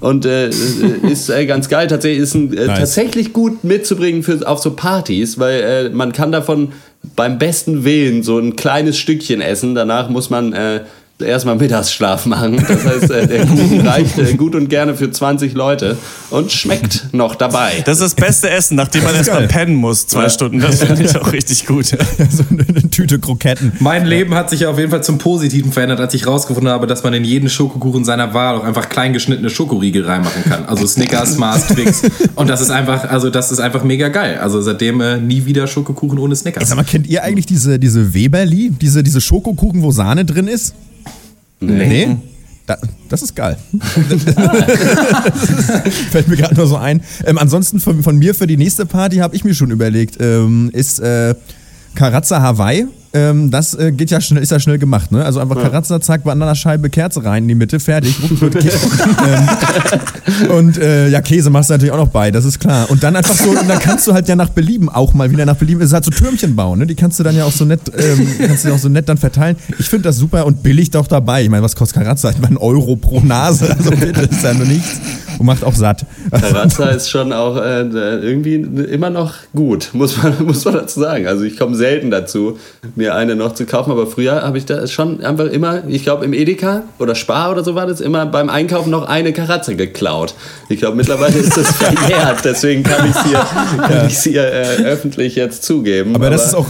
und 0.00 0.24
äh, 0.24 0.48
ist 0.48 1.28
äh, 1.28 1.46
ganz 1.46 1.68
geil. 1.68 1.86
Tatsächlich 1.86 2.22
ist 2.22 2.34
ein, 2.34 2.56
äh, 2.56 2.66
nice. 2.66 2.78
tatsächlich 2.78 3.32
gut 3.32 3.64
mitzubringen 3.64 4.22
für, 4.22 4.46
auf 4.46 4.60
so 4.60 4.72
Partys, 4.72 5.38
weil 5.38 5.60
äh, 5.60 5.88
man 5.90 6.12
kann 6.12 6.32
davon 6.32 6.72
beim 7.16 7.38
besten 7.38 7.84
Willen 7.84 8.22
so 8.22 8.38
ein 8.38 8.56
kleines 8.56 8.98
Stückchen 8.98 9.40
essen. 9.40 9.74
Danach 9.74 10.08
muss 10.08 10.30
man 10.30 10.52
äh, 10.52 10.80
erstmal 11.20 11.56
Mittagsschlaf 11.56 12.26
machen. 12.26 12.64
Das 12.66 12.84
heißt, 12.84 13.10
äh, 13.10 13.26
der 13.26 13.46
Kuchen 13.46 13.80
reicht 13.87 14.18
äh, 14.18 14.34
gut 14.34 14.54
und 14.54 14.68
gerne 14.68 14.94
für 14.94 15.10
20 15.10 15.54
Leute 15.54 15.96
und 16.30 16.52
schmeckt 16.52 17.12
noch 17.12 17.34
dabei. 17.34 17.82
Das 17.84 17.98
ist 17.98 18.02
das 18.02 18.14
beste 18.14 18.50
Essen, 18.50 18.76
nachdem 18.76 19.04
man 19.04 19.14
erstmal 19.14 19.46
pennen 19.48 19.75
muss, 19.75 20.06
zwei 20.06 20.25
ja. 20.25 20.30
Stunden. 20.30 20.60
Das 20.60 20.82
finde 20.82 21.02
ich 21.02 21.16
auch 21.16 21.32
richtig 21.32 21.66
gut. 21.66 21.87
so 22.30 22.44
eine 22.50 22.90
Tüte 22.90 23.18
Kroketten. 23.18 23.72
Mein 23.80 24.06
Leben 24.06 24.34
hat 24.34 24.50
sich 24.50 24.66
auf 24.66 24.78
jeden 24.78 24.90
Fall 24.90 25.02
zum 25.02 25.18
Positiven 25.18 25.72
verändert, 25.72 26.00
als 26.00 26.14
ich 26.14 26.26
rausgefunden 26.26 26.72
habe, 26.72 26.87
dass 26.87 27.02
man 27.02 27.14
in 27.14 27.25
jeden 27.25 27.48
Schokokuchen 27.48 28.04
seiner 28.04 28.34
Wahl 28.34 28.56
auch 28.56 28.64
einfach 28.64 28.88
kleingeschnittene 28.88 29.50
Schokoriegel 29.50 30.04
reinmachen 30.04 30.44
kann. 30.44 30.66
Also 30.66 30.87
Snickers, 30.87 31.37
Mars, 31.38 31.66
Twix. 31.68 32.02
Und 32.34 32.48
das 32.48 32.60
ist 32.60 32.70
einfach, 32.70 33.08
also 33.10 33.30
das 33.30 33.50
ist 33.50 33.60
einfach 33.60 33.82
mega 33.82 34.08
geil. 34.08 34.38
Also 34.38 34.60
seitdem 34.60 35.00
äh, 35.00 35.18
nie 35.18 35.44
wieder 35.46 35.66
Schokokuchen 35.66 36.18
ohne 36.18 36.37
Snickers. 36.37 36.68
Sag 36.68 36.76
mal, 36.76 36.84
kennt 36.84 37.06
ihr 37.06 37.22
eigentlich 37.25 37.46
diese, 37.46 37.78
diese 37.78 38.14
Weberli? 38.14 38.70
Diese, 38.70 39.02
diese 39.02 39.20
Schokokuchen, 39.20 39.82
wo 39.82 39.90
Sahne 39.90 40.25
drin 40.25 40.48
ist? 40.48 40.75
Nee. 41.60 41.88
nee? 41.88 42.16
Da, 42.66 42.76
das 43.08 43.22
ist 43.22 43.34
geil. 43.34 43.56
Fällt 46.10 46.28
mir 46.28 46.36
gerade 46.36 46.54
nur 46.54 46.66
so 46.66 46.76
ein. 46.76 47.00
Ähm, 47.24 47.38
ansonsten 47.38 47.80
von, 47.80 48.02
von, 48.02 48.18
mir 48.18 48.34
für 48.34 48.46
die 48.46 48.58
nächste 48.58 48.84
Party 48.84 49.16
habe 49.16 49.34
ich 49.34 49.42
mir 49.44 49.54
schon 49.54 49.70
überlegt, 49.70 50.18
ähm, 50.20 50.70
ist 50.74 51.00
äh, 51.00 51.34
Karazza 51.94 52.42
Hawaii 52.42 52.86
ähm, 53.12 53.50
das 53.50 53.74
äh, 53.74 53.90
geht 53.90 54.10
ja 54.10 54.20
schnell, 54.20 54.42
ist 54.42 54.52
ja 54.52 54.60
schnell 54.60 54.78
gemacht, 54.78 55.12
ne? 55.12 55.24
Also 55.24 55.40
einfach 55.40 55.56
ja. 55.56 55.62
Karazza, 55.62 56.00
zack, 56.00 56.24
Bananascheibe, 56.24 56.90
Kerze 56.90 57.24
rein 57.24 57.44
in 57.44 57.48
die 57.48 57.54
Mitte, 57.54 57.80
fertig. 57.80 58.14
ähm, 58.30 59.48
und 60.50 60.78
äh, 60.78 61.08
ja, 61.08 61.22
Käse 61.22 61.48
machst 61.48 61.70
du 61.70 61.74
natürlich 61.74 61.92
auch 61.92 61.98
noch 61.98 62.08
bei, 62.08 62.30
das 62.30 62.44
ist 62.44 62.60
klar. 62.60 62.90
Und 62.90 63.02
dann 63.02 63.16
einfach 63.16 63.34
so, 63.34 63.50
und 63.50 63.68
dann 63.68 63.78
kannst 63.78 64.06
du 64.06 64.12
halt 64.12 64.28
ja 64.28 64.36
nach 64.36 64.50
Belieben 64.50 64.90
auch 64.90 65.14
mal 65.14 65.30
wieder 65.30 65.46
nach 65.46 65.56
Belieben, 65.56 65.80
es 65.80 65.88
ist 65.88 65.94
halt 65.94 66.04
so 66.04 66.10
Türmchen 66.10 66.54
bauen, 66.54 66.80
ne? 66.80 66.86
Die 66.86 66.94
kannst 66.94 67.18
du 67.18 67.24
dann 67.24 67.34
ja 67.34 67.44
auch 67.44 67.52
so 67.52 67.64
nett, 67.64 67.80
ähm, 67.96 68.28
kannst 68.46 68.66
du 68.66 68.72
auch 68.72 68.78
so 68.78 68.88
nett 68.88 69.08
dann 69.08 69.16
verteilen. 69.16 69.56
Ich 69.78 69.88
finde 69.88 70.04
das 70.04 70.18
super 70.18 70.44
und 70.44 70.62
billig 70.62 70.90
doch 70.90 71.06
dabei. 71.06 71.42
Ich 71.42 71.48
meine, 71.48 71.62
was 71.62 71.76
kostet 71.76 72.02
Karazza? 72.02 72.30
Ich 72.30 72.38
meine, 72.38 72.60
Euro 72.60 72.96
pro 72.96 73.20
Nase, 73.20 73.70
also 73.70 73.90
bitte, 73.90 74.22
ist 74.22 74.42
ja 74.42 74.52
nur 74.52 74.66
nichts 74.66 75.00
und 75.38 75.46
macht 75.46 75.64
auch 75.64 75.74
satt. 75.74 76.04
Karazza 76.30 76.90
ist 76.90 77.08
schon 77.08 77.32
auch 77.32 77.56
äh, 77.56 77.82
irgendwie 77.82 78.56
immer 78.56 79.10
noch 79.10 79.34
gut, 79.54 79.90
muss 79.92 80.20
man, 80.22 80.34
muss 80.44 80.64
man 80.64 80.74
dazu 80.74 81.00
sagen. 81.00 81.26
Also 81.26 81.44
ich 81.44 81.56
komme 81.56 81.76
selten 81.76 82.10
dazu, 82.10 82.58
mir 82.98 83.14
eine 83.14 83.36
noch 83.36 83.54
zu 83.54 83.64
kaufen. 83.64 83.90
Aber 83.90 84.06
früher 84.06 84.42
habe 84.42 84.58
ich 84.58 84.66
da 84.66 84.86
schon 84.86 85.24
einfach 85.24 85.46
immer, 85.46 85.84
ich 85.88 86.02
glaube 86.02 86.24
im 86.24 86.34
Edeka 86.34 86.82
oder 86.98 87.14
Spar 87.14 87.50
oder 87.50 87.64
so 87.64 87.74
war 87.74 87.86
das, 87.86 88.00
immer 88.00 88.26
beim 88.26 88.50
Einkaufen 88.50 88.90
noch 88.90 89.08
eine 89.08 89.32
Karatze 89.32 89.76
geklaut. 89.76 90.34
Ich 90.68 90.80
glaube 90.80 90.96
mittlerweile 90.96 91.38
ist 91.38 91.56
das 91.56 91.72
verjährt, 91.76 92.44
deswegen 92.44 92.82
kann 92.82 93.08
ich 93.08 93.16
es 93.16 93.22
hier, 93.24 93.46
kann 93.78 93.90
ja. 93.90 94.08
hier 94.08 94.42
äh, 94.42 94.84
öffentlich 94.84 95.36
jetzt 95.36 95.62
zugeben. 95.62 96.14
Aber, 96.14 96.26
Aber 96.26 96.36
das 96.36 96.46
ist 96.48 96.54
auch. 96.54 96.66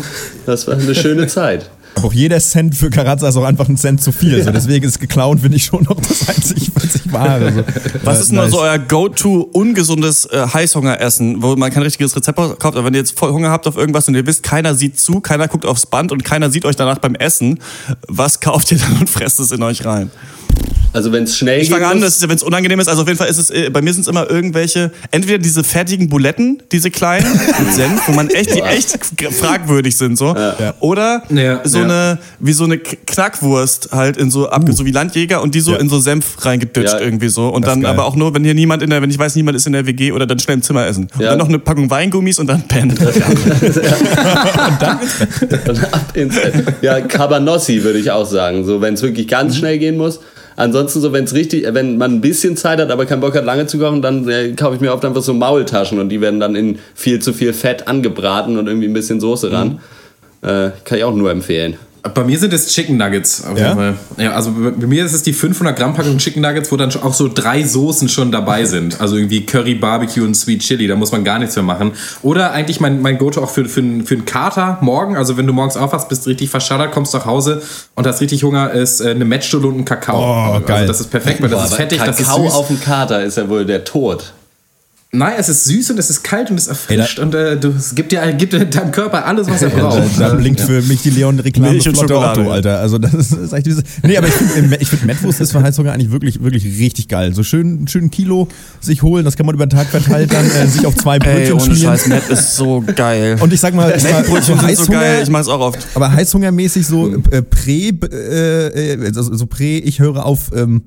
Das 0.47 0.69
war 0.69 0.75
eine 0.75 0.95
schöne 0.95 1.27
Zeit. 1.27 1.69
Aber 1.99 2.09
auch 2.09 2.13
jeder 2.13 2.41
Cent 2.41 2.75
für 2.75 2.91
Karazza 2.91 3.29
ist 3.29 3.37
auch 3.37 3.45
einfach 3.45 3.69
ein 3.69 3.77
Cent 3.77 4.03
zu 4.03 4.13
viel. 4.13 4.39
Ja. 4.39 4.45
So, 4.45 4.51
deswegen 4.51 4.87
ist 4.87 5.01
geklaut, 5.01 5.41
finde 5.41 5.57
ich 5.57 5.65
schon 5.65 5.85
noch 5.85 6.01
das 6.01 6.29
einzig, 6.29 6.71
einzig 6.75 7.13
wahre. 7.13 7.53
So. 7.53 7.65
Was 8.05 8.21
ist 8.21 8.31
denn 8.31 8.37
nice. 8.37 8.51
so 8.51 8.61
euer 8.61 8.79
Go-To 8.79 9.49
ungesundes 9.53 10.27
äh, 10.27 10.47
Heißhungeressen, 10.53 11.43
wo 11.43 11.57
man 11.57 11.71
kein 11.71 11.83
richtiges 11.83 12.15
Rezept 12.17 12.39
kauft, 12.39 12.63
aber 12.63 12.85
wenn 12.85 12.95
ihr 12.95 13.01
jetzt 13.01 13.19
voll 13.19 13.33
Hunger 13.33 13.51
habt 13.51 13.67
auf 13.67 13.77
irgendwas 13.77 14.09
und 14.09 14.15
ihr 14.15 14.27
wisst, 14.27 14.43
keiner 14.43 14.75
sieht 14.75 14.99
zu, 14.99 15.21
keiner 15.21 15.49
guckt 15.49 15.67
aufs 15.67 15.87
Band 15.87 16.13
und 16.13 16.25
keiner 16.25 16.51
sieht 16.51 16.65
euch 16.65 16.77
danach 16.77 16.99
beim 16.99 17.15
Essen, 17.15 17.61
was 18.07 18.41
kauft 18.41 18.73
ihr 18.73 18.79
dann 18.79 18.99
und 19.01 19.11
fresst 19.11 19.41
es 19.41 19.53
in 19.53 19.63
euch 19.63 19.85
rein? 19.85 20.11
Also 20.99 21.13
wenn 21.13 21.23
es 21.23 21.37
schnell 21.37 21.61
ich 21.61 21.69
geht. 21.69 21.77
Ich 21.77 21.83
fange 21.83 21.87
an, 21.87 22.01
das 22.01 22.17
ist 22.17 22.23
ja, 22.23 22.29
wenn 22.29 22.37
es 22.37 22.43
unangenehm 22.43 22.81
ist. 22.81 22.89
Also 22.89 23.03
auf 23.03 23.09
jeden 23.09 23.19
Fall 23.19 23.29
ist 23.29 23.39
es, 23.39 23.51
äh, 23.51 23.71
bei 23.71 23.83
mir 23.83 23.93
sind 23.93 24.03
es 24.03 24.09
immer 24.09 24.29
irgendwelche, 24.29 24.91
entweder 25.13 25.39
diese 25.39 25.63
fertigen 25.63 26.09
Buletten, 26.09 26.61
diese 26.73 26.91
kleinen 26.91 27.31
mit 27.65 27.73
Senf, 27.73 28.09
wo 28.09 28.13
man 28.13 28.29
echt, 28.31 28.53
die 28.55 28.61
echt 28.61 28.99
fragwürdig 29.41 29.97
sind, 29.97 30.19
so. 30.19 30.35
Ja. 30.35 30.75
Oder 30.81 31.23
ja, 31.31 31.61
so 31.63 31.79
ja. 31.79 31.85
eine, 31.85 32.19
wie 32.41 32.53
so 32.53 32.65
eine 32.65 32.79
Knackwurst 32.79 33.91
halt 33.93 34.17
in 34.17 34.33
so, 34.33 34.51
uh. 34.51 34.73
so 34.73 34.85
wie 34.85 34.91
Landjäger 34.91 35.41
und 35.41 35.55
die 35.55 35.61
so 35.61 35.77
in 35.77 35.89
so 35.89 36.01
Senf 36.01 36.45
reingeditscht 36.45 36.97
irgendwie 37.01 37.29
so. 37.29 37.49
Und 37.49 37.67
dann 37.67 37.85
aber 37.85 38.05
auch 38.05 38.17
nur, 38.17 38.35
wenn 38.35 38.43
hier 38.43 38.55
niemand 38.55 38.83
in 38.83 38.91
der, 38.91 39.01
wenn 39.01 39.11
ich 39.11 39.19
weiß, 39.19 39.37
niemand 39.37 39.57
ist 39.57 39.67
in 39.67 39.73
der 39.73 39.87
WG 39.87 40.11
oder 40.11 40.27
dann 40.27 40.39
schnell 40.39 40.57
im 40.57 40.63
Zimmer 40.63 40.87
essen. 40.87 41.09
Und 41.15 41.23
dann 41.23 41.39
noch 41.39 41.49
eine 41.49 41.59
Packung 41.59 41.89
Weingummis 41.91 42.39
und 42.39 42.49
dann 42.49 42.63
pennen. 42.67 42.91
und 42.99 44.83
dann 44.83 44.99
Bett. 45.49 46.17
Ins 46.17 46.35
Bett. 46.35 46.55
Ja, 46.83 47.01
Cabanossi 47.01 47.83
würde 47.83 47.99
ich 47.99 48.11
auch 48.11 48.27
sagen. 48.27 48.65
So, 48.65 48.81
wenn 48.81 48.95
es 48.95 49.03
wirklich 49.03 49.29
ganz 49.29 49.55
mhm. 49.55 49.59
schnell 49.59 49.79
gehen 49.79 49.97
muss. 49.97 50.21
Ansonsten 50.59 51.01
so, 51.01 51.13
wenn 51.13 51.23
es 51.23 51.35
richtig, 51.35 51.73
wenn 51.73 51.99
man 51.99 52.15
ein 52.15 52.21
bisschen 52.21 52.57
Zeit 52.57 52.81
hat, 52.81 52.91
aber 52.91 53.07
keinen 53.07 53.21
Bock 53.21 53.37
hat, 53.37 53.45
lange 53.45 53.67
zu 53.69 53.79
kochen, 53.79 54.03
dann 54.03 54.29
äh, 54.29 54.55
kaufe 54.55 54.75
ich 54.75 54.81
mir 54.81 54.93
oft 54.93 55.05
einfach 55.05 55.23
so 55.23 55.33
Maultaschen 55.33 56.01
und 56.01 56.09
die 56.09 56.21
werden 56.21 56.41
dann 56.41 56.57
in 56.57 56.81
viel 56.97 57.21
zu 57.21 57.33
viel 57.33 57.53
Fett 57.53 57.87
angebraten 57.87 58.59
und 58.59 58.67
irgendwie 58.67 58.89
ein 58.89 58.93
bisschen 58.93 59.21
Soße 59.21 59.53
ran. 59.53 59.79
Mhm. 60.43 60.49
Äh, 60.49 60.71
kann 60.85 60.99
ich 60.99 61.05
auch 61.05 61.15
nur 61.15 61.31
empfehlen. 61.31 61.77
Bei 62.03 62.25
mir 62.25 62.39
sind 62.39 62.53
es 62.53 62.69
Chicken 62.69 62.97
Nuggets 62.97 63.45
auf 63.45 63.59
ja? 63.59 63.75
Fall. 63.75 63.95
Ja, 64.17 64.33
also 64.33 64.53
bei 64.53 64.87
mir 64.87 65.05
ist 65.05 65.13
es 65.13 65.23
die 65.23 65.33
500 65.33 65.77
Gramm 65.77 65.95
Packung 65.95 66.19
Chicken 66.19 66.43
Nuggets, 66.43 66.71
wo 66.71 66.77
dann 66.77 66.95
auch 67.03 67.15
so 67.15 67.29
drei 67.33 67.63
Soßen 67.63 68.09
schon 68.09 68.31
dabei 68.31 68.65
sind. 68.65 69.01
Also 69.01 69.17
irgendwie 69.17 69.45
Curry, 69.45 69.75
Barbecue 69.75 70.23
und 70.23 70.35
Sweet 70.35 70.61
Chili. 70.61 70.87
Da 70.87 70.97
muss 70.97 71.13
man 71.13 71.25
gar 71.25 71.39
nichts 71.39 71.57
mehr 71.57 71.65
machen. 71.65 71.93
Oder 72.23 72.53
eigentlich 72.53 72.81
mein, 72.81 73.03
mein 73.03 73.19
Go-To 73.19 73.43
auch 73.43 73.51
für, 73.51 73.65
für, 73.65 73.83
für 74.05 74.15
einen 74.15 74.25
Kater 74.25 74.79
morgen. 74.81 75.17
Also 75.17 75.37
wenn 75.37 75.47
du 75.47 75.53
morgens 75.53 75.77
aufwachst, 75.77 76.09
bist 76.09 76.27
richtig 76.27 76.51
verschaddert, 76.51 76.93
kommst 76.93 77.15
nach 77.15 77.27
Hause 77.27 77.63
und 77.95 78.07
hast 78.07 78.21
richtig 78.21 78.45
Hunger, 78.45 78.71
ist 78.71 79.01
äh, 79.01 79.11
eine 79.11 79.25
Mettstulle 79.25 79.67
und 79.67 79.79
ein 79.79 79.85
Kakao. 79.85 80.21
Oh, 80.21 80.53
also 80.55 80.67
geil. 80.67 80.77
Also 80.77 80.89
das 80.89 81.01
ist 81.01 81.11
perfekt, 81.11 81.43
weil 81.43 81.49
das 81.49 81.61
Boah, 81.61 81.67
ist 81.67 81.75
fettig, 81.75 81.99
Kakao 81.99 82.13
das 82.13 82.21
ist 82.21 82.35
süß. 82.35 82.53
auf 82.55 82.67
dem 82.69 82.81
Kater 82.81 83.25
ist 83.25 83.37
ja 83.37 83.49
wohl 83.49 83.65
der 83.65 83.85
Tod. 83.85 84.33
Nein, 85.11 85.37
es 85.39 85.49
ist 85.49 85.65
süß 85.65 85.93
und 85.93 85.99
es 85.99 86.11
ist 86.11 86.23
kalt 86.23 86.51
und 86.51 86.61
es 86.61 86.67
erfrischt 86.67 87.19
Ey, 87.19 87.25
und 87.25 87.35
äh, 87.35 87.59
du, 87.59 87.71
es 87.71 87.95
gibt 87.95 88.13
dir 88.13 88.31
gibt 88.35 88.53
deinem 88.53 88.91
Körper 88.93 89.25
alles, 89.25 89.49
was 89.49 89.63
er 89.63 89.71
braucht. 89.71 90.03
da, 90.19 90.29
da 90.29 90.35
blinkt 90.35 90.61
für 90.61 90.83
mich 90.83 91.01
die 91.01 91.09
Leon-Reklame 91.09 91.73
Milch 91.73 91.89
und 91.89 91.97
Schokolade. 91.97 92.51
Alter. 92.51 92.81
Also 92.81 92.99
das 92.99 93.15
ist, 93.15 93.33
ist 93.33 93.55
eigentlich 93.55 93.77
Nee, 94.03 94.19
aber 94.19 94.27
ich 94.29 94.35
finde 94.35 94.77
ich 94.77 94.89
find 94.89 95.07
Mettwurst 95.07 95.41
ist 95.41 95.53
für 95.53 95.63
Heißhunger 95.63 95.93
eigentlich 95.93 96.11
wirklich, 96.11 96.43
wirklich 96.43 96.67
richtig 96.79 97.09
geil. 97.09 97.35
So 97.35 97.43
schön, 97.43 97.89
schön 97.89 98.11
Kilo 98.11 98.49
sich 98.81 99.03
holen, 99.03 99.25
das 99.25 99.39
kann 99.39 99.47
man 99.47 99.55
über 99.55 99.65
den 99.65 99.71
Tag 99.71 99.87
verteilt 99.87 100.31
dann 100.31 100.45
äh, 100.45 100.67
sich 100.67 100.85
auf 100.85 100.95
zwei 100.95 101.19
Brötchen 101.19 101.43
Ey, 101.43 101.53
ohne 101.53 101.63
schmieren. 101.63 101.97
Scheiß, 101.97 102.07
Mett 102.09 102.29
ist 102.29 102.57
so 102.57 102.85
geil. 102.95 103.39
Und 103.41 103.51
ich 103.51 103.61
sag 103.61 103.73
mal, 103.73 103.89
Mettbrötchen 103.89 104.59
sind 104.61 104.77
so 104.77 104.93
geil, 104.93 105.23
ich 105.23 105.31
mach's 105.31 105.49
auch 105.49 105.61
oft. 105.61 105.87
Aber 105.95 106.13
Heißhungermäßig 106.13 106.87
so 106.87 107.15
äh, 107.31 107.41
Prä, 107.41 107.93
äh, 108.13 108.93
äh 108.93 109.07
also 109.07 109.35
so 109.35 109.47
Prä, 109.47 109.79
ich 109.79 110.01
höre 110.01 110.27
auf 110.27 110.51
ähm, 110.55 110.83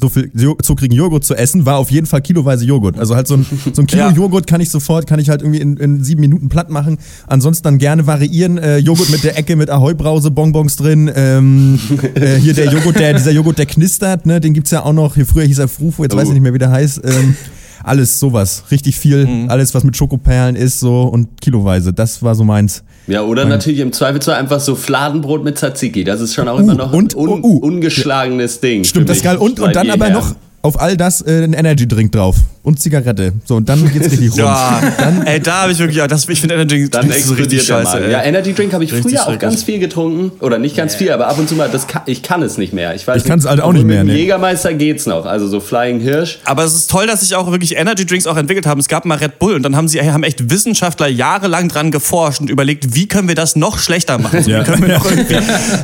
so 0.00 0.08
viel 0.08 0.30
zuckrigen 0.62 0.96
Joghurt 0.96 1.24
zu 1.24 1.34
essen, 1.34 1.64
war 1.64 1.78
auf 1.78 1.90
jeden 1.90 2.06
Fall 2.06 2.20
kiloweise 2.20 2.64
Joghurt. 2.64 2.98
Also 2.98 3.14
halt 3.14 3.28
so 3.28 3.34
ein, 3.34 3.46
so 3.72 3.82
ein 3.82 3.86
Kilo 3.86 4.02
ja. 4.02 4.10
Joghurt 4.10 4.46
kann 4.46 4.60
ich 4.60 4.70
sofort, 4.70 5.06
kann 5.06 5.20
ich 5.20 5.28
halt 5.28 5.42
irgendwie 5.42 5.60
in, 5.60 5.76
in, 5.76 6.02
sieben 6.02 6.20
Minuten 6.20 6.48
platt 6.48 6.70
machen. 6.70 6.98
Ansonsten 7.26 7.64
dann 7.64 7.78
gerne 7.78 8.06
variieren. 8.06 8.58
Äh, 8.58 8.78
Joghurt 8.78 9.10
mit 9.10 9.22
der 9.24 9.38
Ecke 9.38 9.56
mit 9.56 9.70
Ahoi-Brause, 9.70 10.30
Bonbons 10.30 10.76
drin. 10.76 11.10
Ähm, 11.14 11.78
äh, 12.14 12.36
hier 12.36 12.54
der 12.54 12.72
Joghurt, 12.72 12.98
der, 12.98 13.14
dieser 13.14 13.30
Joghurt, 13.30 13.58
der 13.58 13.66
knistert, 13.66 14.26
ne? 14.26 14.40
den 14.40 14.54
gibt's 14.54 14.70
ja 14.70 14.84
auch 14.84 14.92
noch. 14.92 15.14
Hier 15.14 15.26
früher 15.26 15.44
hieß 15.44 15.58
er 15.58 15.68
Frufo, 15.68 16.02
jetzt 16.02 16.14
oh. 16.14 16.16
weiß 16.16 16.28
ich 16.28 16.34
nicht 16.34 16.42
mehr, 16.42 16.54
wie 16.54 16.58
der 16.58 16.70
heißt. 16.70 17.02
Ähm, 17.04 17.36
alles 17.82 18.18
sowas. 18.18 18.64
Richtig 18.70 18.98
viel, 18.98 19.26
mhm. 19.26 19.50
alles, 19.50 19.74
was 19.74 19.84
mit 19.84 19.96
Schokoperlen 19.96 20.56
ist, 20.56 20.80
so 20.80 21.02
und 21.02 21.40
kiloweise. 21.40 21.92
Das 21.92 22.22
war 22.22 22.34
so 22.34 22.44
meins. 22.44 22.82
Ja, 23.10 23.22
oder 23.22 23.42
mein 23.42 23.50
natürlich 23.50 23.80
im 23.80 23.92
Zweifelsfall 23.92 24.36
einfach 24.36 24.60
so 24.60 24.76
Fladenbrot 24.76 25.42
mit 25.42 25.58
Tzatziki. 25.58 26.04
Das 26.04 26.20
ist 26.20 26.32
schon 26.34 26.48
auch 26.48 26.58
uh, 26.58 26.62
immer 26.62 26.74
noch 26.74 26.92
und, 26.92 27.14
ein 27.14 27.18
un 27.18 27.28
uh, 27.28 27.46
uh. 27.46 27.58
ungeschlagenes 27.58 28.60
Ding. 28.60 28.84
Stimmt, 28.84 29.08
das 29.08 29.18
ist 29.18 29.24
geil. 29.24 29.36
Und, 29.36 29.58
und 29.58 29.74
dann 29.74 29.90
aber 29.90 30.10
noch 30.10 30.36
auf 30.62 30.80
all 30.80 30.96
das 30.96 31.20
äh, 31.20 31.42
ein 31.42 31.52
Energy 31.52 31.88
Drink 31.88 32.12
drauf 32.12 32.36
und 32.62 32.80
Zigarette. 32.80 33.32
So, 33.44 33.56
und 33.56 33.68
dann 33.68 33.90
geht's 33.90 34.10
richtig 34.10 34.28
rund. 34.30 34.38
Ja, 34.38 34.82
dann, 34.98 35.26
ey, 35.26 35.40
da 35.40 35.62
habe 35.62 35.72
ich 35.72 35.78
wirklich, 35.78 36.02
das, 36.06 36.28
ich 36.28 36.40
finde 36.40 36.56
Energy 36.56 36.90
Drink 36.90 37.14
so 37.14 37.34
richtig 37.34 37.62
scheiße. 37.62 38.10
Ja, 38.10 38.22
Energy 38.22 38.52
Drink 38.52 38.72
habe 38.72 38.84
ich 38.84 38.92
richtig 38.92 39.18
früher 39.18 39.28
auch 39.28 39.38
ganz 39.38 39.62
viel 39.62 39.78
getrunken. 39.78 40.32
Oder 40.40 40.58
nicht 40.58 40.76
ganz 40.76 40.94
viel, 40.94 41.10
aber 41.10 41.28
ab 41.28 41.38
und 41.38 41.48
zu 41.48 41.54
mal, 41.54 41.68
das 41.70 41.86
kann, 41.86 42.02
ich 42.06 42.22
kann 42.22 42.42
es 42.42 42.58
nicht 42.58 42.72
mehr. 42.72 42.94
Ich, 42.94 43.08
ich 43.08 43.24
kann 43.24 43.38
es 43.38 43.46
halt 43.46 43.60
auch 43.60 43.72
nicht 43.72 43.86
mehr. 43.86 44.04
Mit 44.04 44.14
nee. 44.14 44.20
Jägermeister 44.20 44.74
geht's 44.74 45.06
noch, 45.06 45.24
also 45.24 45.48
so 45.48 45.60
Flying 45.60 46.00
Hirsch. 46.00 46.38
Aber 46.44 46.64
es 46.64 46.74
ist 46.74 46.90
toll, 46.90 47.06
dass 47.06 47.20
sich 47.20 47.34
auch 47.34 47.50
wirklich 47.50 47.76
Energy 47.76 48.04
Drinks 48.04 48.26
auch 48.26 48.36
entwickelt 48.36 48.66
haben. 48.66 48.80
Es 48.80 48.88
gab 48.88 49.04
mal 49.04 49.16
Red 49.18 49.38
Bull 49.38 49.54
und 49.54 49.62
dann 49.62 49.76
haben 49.76 49.88
sie 49.88 50.00
haben 50.00 50.22
echt 50.22 50.50
Wissenschaftler 50.50 51.08
jahrelang 51.08 51.68
dran 51.68 51.90
geforscht 51.90 52.40
und 52.40 52.50
überlegt, 52.50 52.94
wie 52.94 53.08
können 53.08 53.28
wir 53.28 53.34
das 53.34 53.56
noch 53.56 53.78
schlechter 53.78 54.18
machen? 54.18 54.44
Ja. 54.46 54.60
Wie 54.60 54.64
können 54.64 54.82
wir 54.82 54.94
noch 54.98 55.10
irgendwie 55.10 55.36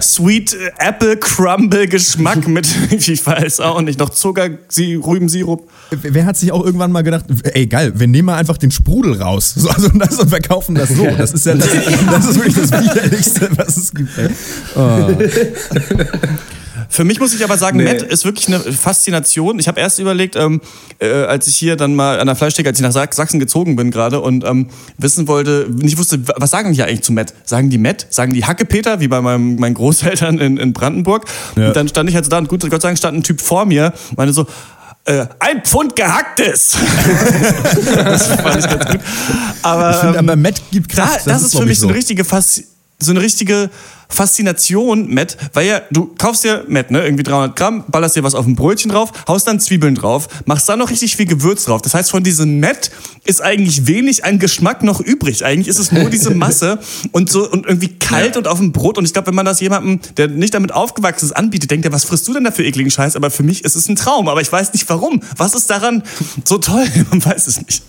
Sweet 0.02 0.56
Apple 0.78 1.16
Crumble 1.16 1.88
Geschmack 1.88 2.46
mit, 2.48 2.68
ich 2.90 3.26
weiß 3.26 3.60
auch 3.60 3.80
nicht, 3.80 3.98
noch 3.98 4.10
Zucker, 4.10 4.50
Rübensirup. 4.76 5.68
Wer 5.90 6.26
hat 6.26 6.36
sich 6.36 6.52
auch 6.52 6.65
irgendwann 6.66 6.92
mal 6.92 7.02
gedacht, 7.02 7.24
ey 7.54 7.66
geil, 7.66 7.92
wir 7.94 8.06
nehmen 8.06 8.26
mal 8.26 8.36
einfach 8.36 8.58
den 8.58 8.70
Sprudel 8.70 9.22
raus 9.22 9.54
so, 9.56 9.70
also 9.70 9.88
das, 9.88 10.18
und 10.20 10.28
verkaufen 10.28 10.74
das 10.74 10.90
so. 10.90 11.06
Das 11.06 11.32
ist 11.32 11.46
ja 11.46 11.54
das, 11.54 11.68
das 12.10 12.26
ist 12.26 12.36
wirklich 12.36 12.68
das 12.68 12.72
widerlichste, 12.72 13.48
was 13.56 13.76
es 13.76 13.94
gibt. 13.94 14.10
Oh. 14.74 15.08
Für 16.88 17.04
mich 17.04 17.20
muss 17.20 17.34
ich 17.34 17.44
aber 17.44 17.58
sagen, 17.58 17.78
nee. 17.78 17.84
Matt 17.84 18.02
ist 18.02 18.24
wirklich 18.24 18.48
eine 18.48 18.60
Faszination. 18.60 19.58
Ich 19.58 19.68
habe 19.68 19.80
erst 19.80 19.98
überlegt, 19.98 20.36
ähm, 20.36 20.60
äh, 20.98 21.08
als 21.08 21.46
ich 21.46 21.56
hier 21.56 21.76
dann 21.76 21.94
mal 21.94 22.20
an 22.20 22.26
der 22.26 22.36
Fleischtheke, 22.36 22.68
als 22.68 22.78
ich 22.78 22.82
nach 22.82 22.92
Sachsen 22.92 23.38
gezogen 23.40 23.76
bin 23.76 23.90
gerade 23.90 24.20
und 24.20 24.44
ähm, 24.44 24.68
wissen 24.98 25.28
wollte, 25.28 25.68
nicht 25.70 25.98
wusste, 25.98 26.20
was 26.36 26.50
sagen 26.50 26.72
die 26.72 26.82
eigentlich 26.82 27.02
zu 27.02 27.12
Matt? 27.12 27.34
Sagen 27.44 27.70
die 27.70 27.78
Matt? 27.78 28.06
Sagen 28.10 28.32
die 28.32 28.44
Hackepeter, 28.44 29.00
wie 29.00 29.08
bei 29.08 29.20
meinem, 29.20 29.56
meinen 29.56 29.74
Großeltern 29.74 30.38
in, 30.38 30.56
in 30.56 30.72
Brandenburg? 30.72 31.24
Ja. 31.56 31.68
Und 31.68 31.76
dann 31.76 31.88
stand 31.88 32.08
ich 32.08 32.14
halt 32.14 32.30
da 32.30 32.38
und 32.38 32.48
gut, 32.48 32.62
Gott 32.62 32.82
sei 32.82 32.88
Dank 32.88 32.98
stand 32.98 33.18
ein 33.18 33.22
Typ 33.22 33.40
vor 33.40 33.66
mir, 33.66 33.92
meinte 34.16 34.32
so, 34.32 34.46
äh, 35.06 35.26
ein 35.38 35.62
Pfund 35.62 35.96
gehacktes. 35.96 36.72
das 37.96 38.26
fand 38.26 38.56
ich 38.58 38.70
ganz 38.70 38.86
gut. 38.86 39.00
Aber, 39.62 39.90
ich 39.90 39.96
finde, 39.96 40.18
aber 40.18 40.32
ähm, 40.32 40.42
Matt 40.42 40.60
gibt 40.70 40.88
Kraft. 40.88 41.10
Da, 41.10 41.14
das, 41.14 41.24
das, 41.24 41.42
ist, 41.42 41.54
ist 41.54 41.60
für 41.60 41.66
mich 41.66 41.78
so 41.78 41.88
eine 41.88 41.96
richtige 41.96 42.24
Faszination 42.24 42.76
so 42.98 43.12
eine 43.12 43.20
richtige 43.20 43.70
Faszination, 44.08 45.12
Matt, 45.12 45.36
weil 45.52 45.66
ja, 45.66 45.80
du 45.90 46.14
kaufst 46.18 46.44
dir, 46.44 46.64
Matt, 46.68 46.90
ne, 46.90 47.04
irgendwie 47.04 47.22
300 47.22 47.56
Gramm, 47.56 47.84
ballerst 47.88 48.16
dir 48.16 48.22
was 48.22 48.34
auf 48.34 48.46
ein 48.46 48.56
Brötchen 48.56 48.90
drauf, 48.90 49.12
haust 49.28 49.46
dann 49.46 49.60
Zwiebeln 49.60 49.94
drauf, 49.94 50.28
machst 50.44 50.68
dann 50.68 50.78
noch 50.78 50.90
richtig 50.90 51.16
viel 51.16 51.26
Gewürz 51.26 51.64
drauf. 51.64 51.82
Das 51.82 51.94
heißt, 51.94 52.10
von 52.10 52.22
diesem 52.22 52.60
Matt 52.60 52.90
ist 53.24 53.42
eigentlich 53.42 53.86
wenig 53.86 54.24
an 54.24 54.38
Geschmack 54.38 54.82
noch 54.82 55.00
übrig. 55.00 55.44
Eigentlich 55.44 55.68
ist 55.68 55.78
es 55.78 55.92
nur 55.92 56.10
diese 56.10 56.30
Masse 56.34 56.78
und 57.12 57.30
so 57.30 57.48
und 57.50 57.66
irgendwie 57.66 57.88
kalt 57.88 58.34
ja. 58.34 58.38
und 58.38 58.48
auf 58.48 58.58
dem 58.58 58.72
Brot. 58.72 58.98
Und 58.98 59.04
ich 59.04 59.12
glaube, 59.12 59.28
wenn 59.28 59.34
man 59.34 59.46
das 59.46 59.60
jemandem, 59.60 60.00
der 60.16 60.28
nicht 60.28 60.54
damit 60.54 60.72
aufgewachsen 60.72 61.26
ist, 61.26 61.32
anbietet, 61.32 61.70
denkt 61.70 61.84
er, 61.84 61.92
was 61.92 62.04
frisst 62.04 62.26
du 62.28 62.34
denn 62.34 62.44
da 62.44 62.50
für 62.50 62.64
ekligen 62.64 62.90
Scheiß? 62.90 63.16
Aber 63.16 63.30
für 63.30 63.42
mich 63.42 63.64
ist 63.64 63.76
es 63.76 63.88
ein 63.88 63.96
Traum. 63.96 64.28
Aber 64.28 64.40
ich 64.40 64.50
weiß 64.50 64.72
nicht 64.72 64.88
warum. 64.88 65.20
Was 65.36 65.54
ist 65.54 65.70
daran 65.70 66.02
so 66.44 66.58
toll? 66.58 66.84
Man 67.10 67.24
weiß 67.24 67.46
es 67.46 67.58
nicht. 67.58 67.82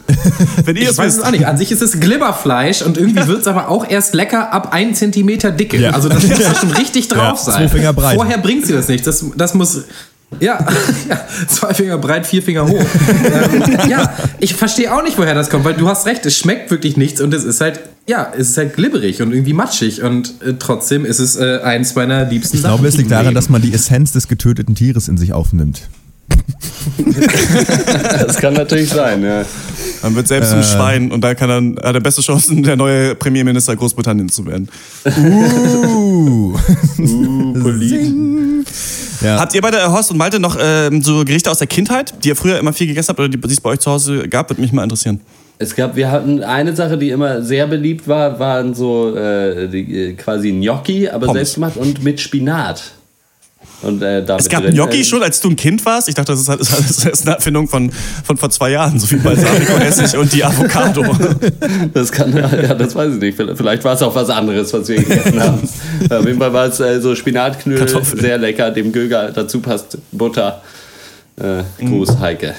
Wenn 0.65 0.75
ihr 0.75 0.89
ich 0.89 0.97
weiß 0.97 1.17
es 1.17 1.23
auch 1.23 1.31
nicht. 1.31 1.45
An 1.45 1.57
sich 1.57 1.71
ist 1.71 1.81
es 1.81 1.99
Glibberfleisch 1.99 2.81
und 2.81 2.97
irgendwie 2.97 3.27
wird 3.27 3.41
es 3.41 3.47
aber 3.47 3.69
auch 3.69 3.87
erst 3.87 4.13
lecker 4.13 4.51
ab 4.53 4.73
1 4.73 4.97
Zentimeter 4.97 5.51
Dicke. 5.51 5.77
Ja. 5.77 5.91
Also 5.91 6.06
das 6.09 6.27
muss 6.27 6.39
ja 6.39 6.55
schon 6.55 6.71
richtig 6.71 7.07
drauf 7.07 7.39
ja, 7.39 7.51
sein. 7.51 7.69
Zwei 7.69 7.77
Finger 7.77 7.93
breit. 7.93 8.15
Vorher 8.15 8.37
bringt 8.37 8.65
sie 8.65 8.73
das 8.73 8.87
nicht. 8.87 9.05
Das, 9.05 9.25
das 9.35 9.53
muss 9.53 9.83
ja, 10.39 10.59
ja, 11.09 11.21
zwei 11.47 11.73
Finger 11.73 11.97
breit, 11.97 12.27
vier 12.27 12.43
Finger 12.43 12.67
hoch. 12.67 12.85
ähm, 13.23 13.89
ja, 13.89 14.13
ich 14.39 14.53
verstehe 14.55 14.93
auch 14.93 15.01
nicht, 15.01 15.17
woher 15.17 15.33
das 15.33 15.49
kommt, 15.49 15.63
weil 15.63 15.73
du 15.73 15.87
hast 15.87 16.05
recht, 16.05 16.25
es 16.25 16.37
schmeckt 16.37 16.69
wirklich 16.69 16.97
nichts 16.97 17.21
und 17.21 17.33
es 17.33 17.43
ist 17.43 17.61
halt, 17.61 17.79
ja, 18.07 18.31
es 18.37 18.49
ist 18.49 18.57
halt 18.57 18.75
glibberig 18.75 19.21
und 19.21 19.31
irgendwie 19.31 19.53
matschig 19.53 20.03
und 20.03 20.41
äh, 20.41 20.55
trotzdem 20.59 21.05
ist 21.05 21.19
es 21.19 21.37
äh, 21.37 21.59
eins 21.63 21.95
meiner 21.95 22.25
liebsten 22.25 22.57
Ich 22.57 22.61
Sachen 22.61 22.75
glaube, 22.75 22.89
es 22.89 22.97
liegt 22.97 23.09
daran, 23.09 23.33
dass 23.33 23.49
man 23.49 23.61
die 23.61 23.73
Essenz 23.73 24.11
des 24.11 24.27
getöteten 24.27 24.75
Tieres 24.75 25.07
in 25.07 25.17
sich 25.17 25.31
aufnimmt. 25.31 25.83
das 28.25 28.37
kann 28.37 28.53
natürlich 28.53 28.89
sein, 28.89 29.21
ja. 29.23 29.45
Man 30.01 30.15
wird 30.15 30.27
selbst 30.27 30.51
zum 30.51 30.59
äh. 30.59 30.63
Schwein 30.63 31.11
und 31.11 31.21
da 31.21 31.35
kann 31.35 31.49
dann, 31.49 31.75
hat 31.83 31.95
er 31.95 32.01
beste 32.01 32.21
Chancen, 32.21 32.63
der 32.63 32.75
neue 32.75 33.15
Premierminister 33.15 33.75
Großbritannien 33.75 34.29
zu 34.29 34.45
werden. 34.45 34.69
Uh, 35.87 36.57
uh 36.99 37.53
Polit. 37.61 38.13
Ja. 39.21 39.39
Habt 39.39 39.53
ihr 39.55 39.61
bei 39.61 39.71
der 39.71 39.91
Horst 39.91 40.11
und 40.11 40.17
Malte 40.17 40.39
noch 40.39 40.57
ähm, 40.59 41.01
so 41.01 41.25
Gerichte 41.25 41.49
aus 41.49 41.57
der 41.57 41.67
Kindheit, 41.67 42.13
die 42.23 42.29
ihr 42.29 42.35
früher 42.35 42.59
immer 42.59 42.73
viel 42.73 42.87
gegessen 42.87 43.09
habt 43.09 43.19
oder 43.19 43.29
die 43.29 43.39
es 43.47 43.61
bei 43.61 43.71
euch 43.71 43.79
zu 43.79 43.91
Hause 43.91 44.27
gab? 44.27 44.49
Würde 44.49 44.61
mich 44.61 44.71
mal 44.71 44.83
interessieren. 44.83 45.21
Es 45.59 45.75
gab, 45.75 45.95
wir 45.95 46.11
hatten 46.11 46.43
eine 46.43 46.75
Sache, 46.75 46.97
die 46.97 47.09
immer 47.09 47.41
sehr 47.41 47.65
beliebt 47.65 48.07
war, 48.07 48.37
waren 48.39 48.75
so 48.75 49.15
äh, 49.15 49.67
die, 49.67 50.13
quasi 50.15 50.51
Gnocchi, 50.51 51.09
aber 51.09 51.27
Pommes. 51.27 51.53
selbstgemacht 51.53 51.77
und 51.77 52.03
mit 52.03 52.19
Spinat. 52.19 52.91
Und, 53.83 54.01
äh, 54.01 54.21
es 54.21 54.49
gab 54.49 54.65
Gnocchi 54.65 55.05
schon, 55.05 55.21
als 55.21 55.39
du 55.39 55.49
ein 55.49 55.55
Kind 55.55 55.85
warst. 55.85 56.09
Ich 56.09 56.15
dachte, 56.15 56.31
das 56.31 56.41
ist, 56.41 56.49
halt, 56.49 56.59
das 56.61 57.05
ist 57.05 57.27
eine 57.27 57.35
Erfindung 57.35 57.67
von, 57.67 57.91
von 58.23 58.37
vor 58.37 58.49
zwei 58.49 58.71
Jahren, 58.71 58.99
so 58.99 59.09
wie 59.11 59.17
Balsamico-Essig 59.17 60.17
und 60.17 60.33
die 60.33 60.43
Avocado. 60.43 61.05
Das 61.93 62.11
kann, 62.11 62.35
ja, 62.35 62.73
das 62.73 62.95
weiß 62.95 63.15
ich 63.15 63.19
nicht. 63.19 63.37
Vielleicht 63.37 63.83
war 63.83 63.93
es 63.93 64.01
auch 64.01 64.13
was 64.13 64.29
anderes, 64.29 64.73
was 64.73 64.87
wir 64.87 64.97
gegessen 64.97 65.39
haben. 65.39 65.67
Auf 66.09 66.25
jeden 66.25 66.39
Fall 66.39 66.53
war 66.53 66.67
es 66.67 66.79
äh, 66.79 66.99
so 67.01 67.15
Spinatknödel, 67.15 68.03
sehr 68.03 68.37
lecker. 68.37 68.71
Dem 68.71 68.91
Göger 68.91 69.31
dazu 69.31 69.59
passt 69.59 69.97
Butter. 70.11 70.61
Äh, 71.39 71.63
Gruß, 71.85 72.13
mhm. 72.13 72.19
Heike. 72.19 72.55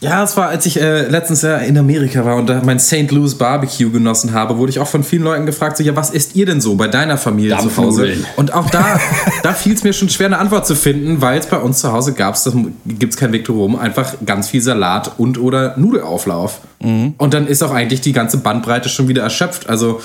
Ja, 0.00 0.22
es 0.22 0.36
war, 0.36 0.48
als 0.48 0.64
ich 0.64 0.80
äh, 0.80 1.08
letztens 1.08 1.42
ja 1.42 1.56
in 1.56 1.76
Amerika 1.76 2.24
war 2.24 2.36
und 2.36 2.48
da 2.48 2.62
mein 2.64 2.78
St. 2.78 3.10
Louis 3.10 3.34
Barbecue 3.34 3.90
genossen 3.90 4.32
habe, 4.32 4.56
wurde 4.56 4.70
ich 4.70 4.78
auch 4.78 4.86
von 4.86 5.02
vielen 5.02 5.24
Leuten 5.24 5.44
gefragt, 5.44 5.76
so, 5.76 5.82
ja, 5.82 5.96
was 5.96 6.10
isst 6.10 6.36
ihr 6.36 6.46
denn 6.46 6.60
so 6.60 6.76
bei 6.76 6.86
deiner 6.86 7.18
Familie 7.18 7.58
zu 7.58 7.76
Hause? 7.76 8.12
Und 8.36 8.54
auch 8.54 8.70
da, 8.70 9.00
da 9.42 9.52
fiel 9.52 9.74
es 9.74 9.82
mir 9.82 9.92
schon 9.92 10.08
schwer, 10.08 10.26
eine 10.26 10.38
Antwort 10.38 10.66
zu 10.66 10.76
finden, 10.76 11.20
weil 11.20 11.40
es 11.40 11.46
bei 11.46 11.58
uns 11.58 11.80
zu 11.80 11.92
Hause 11.92 12.12
gab 12.12 12.36
es, 12.36 12.48
gibt 12.86 13.14
es 13.14 13.18
kein 13.18 13.32
Weg 13.32 13.44
drum, 13.44 13.76
einfach 13.76 14.14
ganz 14.24 14.48
viel 14.48 14.60
Salat 14.60 15.12
und 15.18 15.38
oder 15.38 15.76
Nudelauflauf. 15.76 16.60
Mhm. 16.80 17.14
Und 17.18 17.34
dann 17.34 17.48
ist 17.48 17.62
auch 17.62 17.72
eigentlich 17.72 18.00
die 18.00 18.12
ganze 18.12 18.38
Bandbreite 18.38 18.88
schon 18.88 19.08
wieder 19.08 19.22
erschöpft. 19.22 19.68
Also 19.68 20.00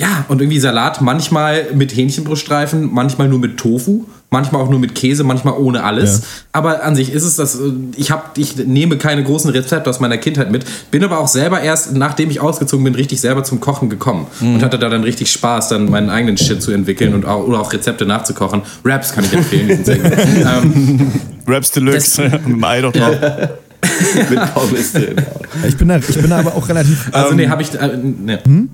ja, 0.00 0.24
und 0.28 0.40
irgendwie 0.40 0.60
Salat, 0.60 1.00
manchmal 1.00 1.72
mit 1.74 1.94
Hähnchenbruststreifen, 1.94 2.88
manchmal 2.92 3.28
nur 3.28 3.40
mit 3.40 3.56
Tofu, 3.56 4.04
manchmal 4.30 4.62
auch 4.62 4.70
nur 4.70 4.78
mit 4.78 4.94
Käse, 4.94 5.24
manchmal 5.24 5.54
ohne 5.54 5.82
alles. 5.82 6.18
Ja. 6.18 6.24
Aber 6.52 6.84
an 6.84 6.94
sich 6.94 7.12
ist 7.12 7.24
es 7.24 7.34
das, 7.34 7.56
äh, 7.56 7.72
ich, 7.96 8.12
hab, 8.12 8.38
ich 8.38 8.56
nehme 8.56 8.96
keine 8.96 9.24
großen 9.24 9.50
Rezepte 9.50 9.90
aus 9.90 9.98
meiner 9.98 10.16
Kindheit 10.16 10.52
mit, 10.52 10.64
bin 10.92 11.02
aber 11.02 11.18
auch 11.18 11.26
selber 11.26 11.60
erst, 11.60 11.96
nachdem 11.96 12.30
ich 12.30 12.40
ausgezogen 12.40 12.84
bin, 12.84 12.94
richtig 12.94 13.20
selber 13.20 13.42
zum 13.42 13.58
Kochen 13.58 13.90
gekommen. 13.90 14.28
Mhm. 14.38 14.54
Und 14.54 14.62
hatte 14.62 14.78
da 14.78 14.88
dann 14.88 15.02
richtig 15.02 15.32
Spaß, 15.32 15.68
dann 15.70 15.90
meinen 15.90 16.10
eigenen 16.10 16.38
Shit 16.38 16.62
zu 16.62 16.70
entwickeln 16.70 17.12
und 17.12 17.26
auch, 17.26 17.44
oder 17.44 17.60
auch 17.60 17.72
Rezepte 17.72 18.06
nachzukochen. 18.06 18.62
Raps 18.84 19.12
kann 19.12 19.24
ich 19.24 19.32
empfehlen, 19.32 19.66
die 19.66 19.74
sind 19.74 19.86
sehr 19.86 19.98
gut. 19.98 20.12
ähm, 20.16 21.12
Raps 21.44 21.72
Deluxe, 21.72 22.22
mit 22.22 22.46
dem 22.46 22.62
Ei 22.62 22.82
doch 22.82 22.92
drauf. 22.92 23.16
mit 24.30 24.54
Pommes 24.54 24.92
drin. 24.92 25.16
Ich 25.66 25.76
bin, 25.76 25.88
da, 25.88 25.96
ich 25.96 26.06
bin 26.06 26.30
da 26.30 26.38
aber 26.38 26.54
auch 26.54 26.68
relativ... 26.68 27.08
Also 27.10 27.34
nee, 27.34 27.48
habe 27.48 27.62
ich... 27.62 27.74
Äh, 27.74 27.96
ne. 27.96 28.38
hm? 28.44 28.68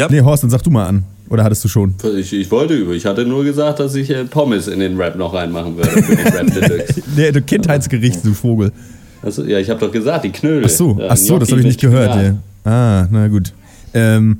Ja. 0.00 0.08
Nee, 0.10 0.22
Horst, 0.22 0.42
dann 0.42 0.50
sag 0.50 0.62
du 0.62 0.70
mal 0.70 0.86
an. 0.86 1.04
Oder 1.28 1.44
hattest 1.44 1.62
du 1.62 1.68
schon? 1.68 1.94
Ich, 2.16 2.32
ich 2.32 2.50
wollte 2.50 2.74
über. 2.74 2.92
Ich 2.92 3.04
hatte 3.04 3.24
nur 3.24 3.44
gesagt, 3.44 3.80
dass 3.80 3.94
ich 3.94 4.10
äh, 4.10 4.24
Pommes 4.24 4.66
in 4.66 4.80
den 4.80 4.96
Rap 4.96 5.14
noch 5.14 5.34
reinmachen 5.34 5.76
würde. 5.76 5.90
Für 5.90 6.16
den 6.16 6.26
Rap 6.26 6.54
Deluxe. 6.54 7.02
nee, 7.16 7.30
du 7.30 7.42
Kindheitsgericht, 7.42 8.24
du 8.24 8.32
Vogel. 8.32 8.72
Also, 9.22 9.44
ja, 9.44 9.58
ich 9.58 9.68
habe 9.68 9.78
doch 9.78 9.92
gesagt, 9.92 10.24
die 10.24 10.30
Knödel. 10.30 10.64
Ach 10.64 10.70
so, 10.70 10.98
Ach 11.06 11.16
so 11.16 11.38
das 11.38 11.50
habe 11.50 11.60
ich 11.60 11.66
nicht 11.66 11.80
gehört. 11.80 12.16
Ja. 12.16 12.34
Ah, 12.64 13.08
na 13.10 13.28
gut. 13.28 13.52
Ähm, 13.92 14.38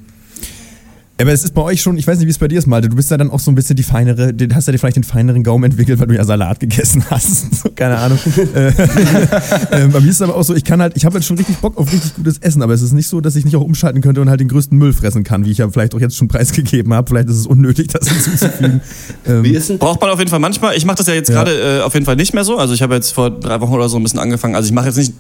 aber 1.21 1.33
es 1.33 1.45
ist 1.45 1.55
bei 1.55 1.63
euch 1.63 1.83
schon, 1.83 1.97
ich 1.97 2.07
weiß 2.07 2.19
nicht, 2.19 2.27
wie 2.27 2.31
es 2.31 2.39
bei 2.39 2.49
dir 2.49 2.59
ist, 2.59 2.67
Malte. 2.67 2.89
Du 2.89 2.97
bist 2.97 3.11
ja 3.11 3.17
dann 3.17 3.31
auch 3.31 3.41
so 3.41 3.51
ein 3.51 3.55
bisschen 3.55 3.77
die 3.77 3.83
feinere, 3.83 4.33
du 4.33 4.55
hast 4.55 4.69
ja 4.69 4.77
vielleicht 4.77 4.97
den 4.97 5.05
feineren 5.05 5.43
Gaumen 5.43 5.65
entwickelt, 5.65 5.99
weil 6.01 6.07
du 6.07 6.15
ja 6.15 6.25
Salat 6.25 6.61
gegessen 6.61 7.05
hast. 7.11 7.47
So, 7.61 7.69
keine 7.71 7.99
Ahnung. 7.99 8.19
Äh, 8.55 8.69
äh, 9.71 9.87
bei 9.89 10.01
mir 10.01 10.09
ist 10.09 10.17
es 10.17 10.23
aber 10.23 10.35
auch 10.35 10.43
so, 10.43 10.55
ich 10.55 10.65
kann 10.65 10.81
halt, 10.81 10.97
ich 10.97 11.05
habe 11.05 11.15
halt 11.15 11.25
schon 11.25 11.37
richtig 11.37 11.59
Bock 11.59 11.77
auf 11.77 11.93
richtig 11.93 12.15
gutes 12.17 12.39
Essen, 12.39 12.63
aber 12.63 12.73
es 12.73 12.83
ist 12.83 12.93
nicht 12.93 13.07
so, 13.07 13.21
dass 13.21 13.37
ich 13.37 13.45
nicht 13.45 13.55
auch 13.55 13.61
umschalten 13.61 14.01
könnte 14.01 14.21
und 14.21 14.31
halt 14.31 14.41
den 14.41 14.49
größten 14.49 14.77
Müll 14.77 14.93
fressen 14.93 15.25
kann, 15.25 15.45
wie 15.45 15.51
ich 15.51 15.59
ja 15.59 15.69
vielleicht 15.69 15.95
auch 15.95 16.01
jetzt 16.01 16.17
schon 16.17 16.27
preisgegeben 16.27 16.93
habe. 16.95 17.09
Vielleicht 17.09 17.29
ist 17.29 17.37
es 17.37 17.47
unnötig, 17.47 17.89
das 17.89 18.09
hinzuzufügen. 18.09 18.81
Ähm, 19.27 19.45
wie 19.45 19.55
ist 19.55 19.69
denn? 19.69 19.79
Braucht 19.79 20.01
man 20.01 20.11
auf 20.11 20.19
jeden 20.19 20.31
Fall 20.31 20.41
manchmal. 20.41 20.77
Ich 20.77 20.85
mache 20.85 20.97
das 20.97 21.07
ja 21.07 21.15
jetzt 21.15 21.29
ja. 21.29 21.37
gerade 21.37 21.79
äh, 21.79 21.83
auf 21.83 21.95
jeden 21.95 22.07
Fall 22.07 22.17
nicht 22.17 22.35
mehr 22.35 22.45
so. 22.45 22.57
Also 22.57 22.75
ich 22.75 22.83
habe 22.83 22.95
jetzt 22.95 23.13
vor 23.13 23.31
drei 23.31 23.61
Wochen 23.61 23.75
oder 23.75 23.89
so 23.89 23.99
ein 23.99 24.03
bisschen 24.03 24.21
angefangen. 24.21 24.55
Also 24.55 24.67
ich 24.67 24.73
mache 24.73 24.87
jetzt 24.87 24.97
nicht 24.97 25.15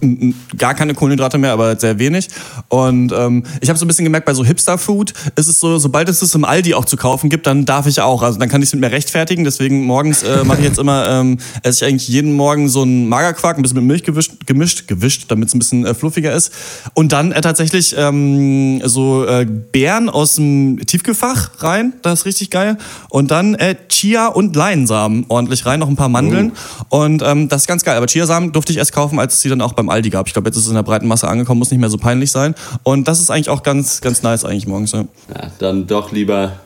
gar 0.56 0.74
keine 0.74 0.94
Kohlenhydrate 0.94 1.38
mehr, 1.38 1.52
aber 1.52 1.78
sehr 1.78 1.98
wenig. 1.98 2.28
Und 2.68 3.12
ähm, 3.12 3.44
ich 3.60 3.68
habe 3.68 3.78
so 3.78 3.84
ein 3.84 3.88
bisschen 3.88 4.04
gemerkt, 4.04 4.26
bei 4.26 4.34
so 4.34 4.44
Hipster-Food 4.44 5.12
ist 5.36 5.48
es 5.48 5.60
so, 5.60 5.78
sobald 5.90 6.08
es 6.08 6.22
es 6.22 6.36
im 6.36 6.44
Aldi 6.44 6.74
auch 6.74 6.84
zu 6.84 6.96
kaufen 6.96 7.30
gibt, 7.30 7.48
dann 7.48 7.64
darf 7.64 7.88
ich 7.88 8.00
auch. 8.00 8.22
Also 8.22 8.38
dann 8.38 8.48
kann 8.48 8.62
ich 8.62 8.68
es 8.68 8.72
mit 8.74 8.80
mir 8.80 8.92
rechtfertigen. 8.92 9.42
Deswegen 9.42 9.86
morgens 9.86 10.22
äh, 10.22 10.44
mache 10.44 10.58
ich 10.60 10.64
jetzt 10.64 10.78
immer, 10.78 11.08
ähm, 11.08 11.38
esse 11.64 11.84
ich 11.84 11.90
eigentlich 11.90 12.06
jeden 12.06 12.32
Morgen 12.34 12.68
so 12.68 12.82
einen 12.82 13.08
Magerquark, 13.08 13.58
ein 13.58 13.62
bisschen 13.62 13.78
mit 13.78 13.86
Milch 13.86 14.04
gewischt, 14.04 14.46
gemischt, 14.46 14.86
gewischt, 14.86 15.24
damit 15.26 15.48
es 15.48 15.54
ein 15.56 15.58
bisschen 15.58 15.84
äh, 15.84 15.92
fluffiger 15.92 16.32
ist. 16.32 16.52
Und 16.94 17.10
dann 17.10 17.32
äh, 17.32 17.40
tatsächlich 17.40 17.96
ähm, 17.98 18.80
so 18.84 19.26
äh, 19.26 19.44
Beeren 19.44 20.08
aus 20.08 20.36
dem 20.36 20.78
Tiefkühlfach 20.86 21.50
rein, 21.58 21.94
das 22.02 22.20
ist 22.20 22.26
richtig 22.26 22.50
geil. 22.50 22.78
Und 23.08 23.32
dann 23.32 23.56
äh, 23.56 23.74
Chia 23.88 24.28
und 24.28 24.54
Leinsamen 24.54 25.24
ordentlich 25.26 25.66
rein, 25.66 25.80
noch 25.80 25.88
ein 25.88 25.96
paar 25.96 26.08
Mandeln. 26.08 26.52
Oh. 26.90 27.00
Und 27.00 27.20
ähm, 27.26 27.48
das 27.48 27.62
ist 27.62 27.66
ganz 27.66 27.82
geil. 27.82 27.96
Aber 27.96 28.06
Chiasamen 28.06 28.52
durfte 28.52 28.70
ich 28.70 28.78
erst 28.78 28.92
kaufen, 28.92 29.18
als 29.18 29.34
es 29.34 29.40
sie 29.40 29.48
dann 29.48 29.60
auch 29.60 29.72
beim 29.72 29.88
Aldi 29.88 30.10
gab. 30.10 30.28
Ich 30.28 30.34
glaube, 30.34 30.48
jetzt 30.48 30.56
ist 30.56 30.66
es 30.66 30.68
in 30.68 30.76
der 30.76 30.84
breiten 30.84 31.08
Masse 31.08 31.26
angekommen, 31.26 31.58
muss 31.58 31.72
nicht 31.72 31.80
mehr 31.80 31.90
so 31.90 31.98
peinlich 31.98 32.30
sein. 32.30 32.54
Und 32.84 33.08
das 33.08 33.18
ist 33.18 33.30
eigentlich 33.30 33.48
auch 33.48 33.64
ganz, 33.64 34.00
ganz 34.00 34.22
nice 34.22 34.44
eigentlich 34.44 34.68
morgens. 34.68 34.92
Ja, 34.92 35.00
ja 35.34 35.50
dann 35.58 35.79
doch 35.86 36.12
lieber 36.12 36.60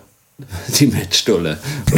Die 0.78 0.88
Mettstulle. 0.88 1.58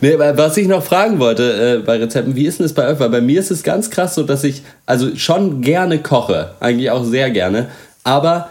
nee, 0.00 0.16
was 0.16 0.56
ich 0.56 0.68
noch 0.68 0.84
fragen 0.84 1.18
wollte 1.18 1.78
äh, 1.80 1.84
bei 1.84 1.96
Rezepten, 1.96 2.36
wie 2.36 2.46
ist 2.46 2.60
denn 2.60 2.64
das 2.64 2.74
bei 2.74 2.86
euch? 2.86 3.00
Weil 3.00 3.10
bei 3.10 3.20
mir 3.20 3.40
ist 3.40 3.50
es 3.50 3.64
ganz 3.64 3.90
krass 3.90 4.14
so, 4.14 4.22
dass 4.22 4.44
ich 4.44 4.62
also 4.86 5.16
schon 5.16 5.62
gerne 5.62 5.98
koche, 5.98 6.52
eigentlich 6.60 6.92
auch 6.92 7.04
sehr 7.04 7.30
gerne, 7.30 7.68
aber 8.04 8.50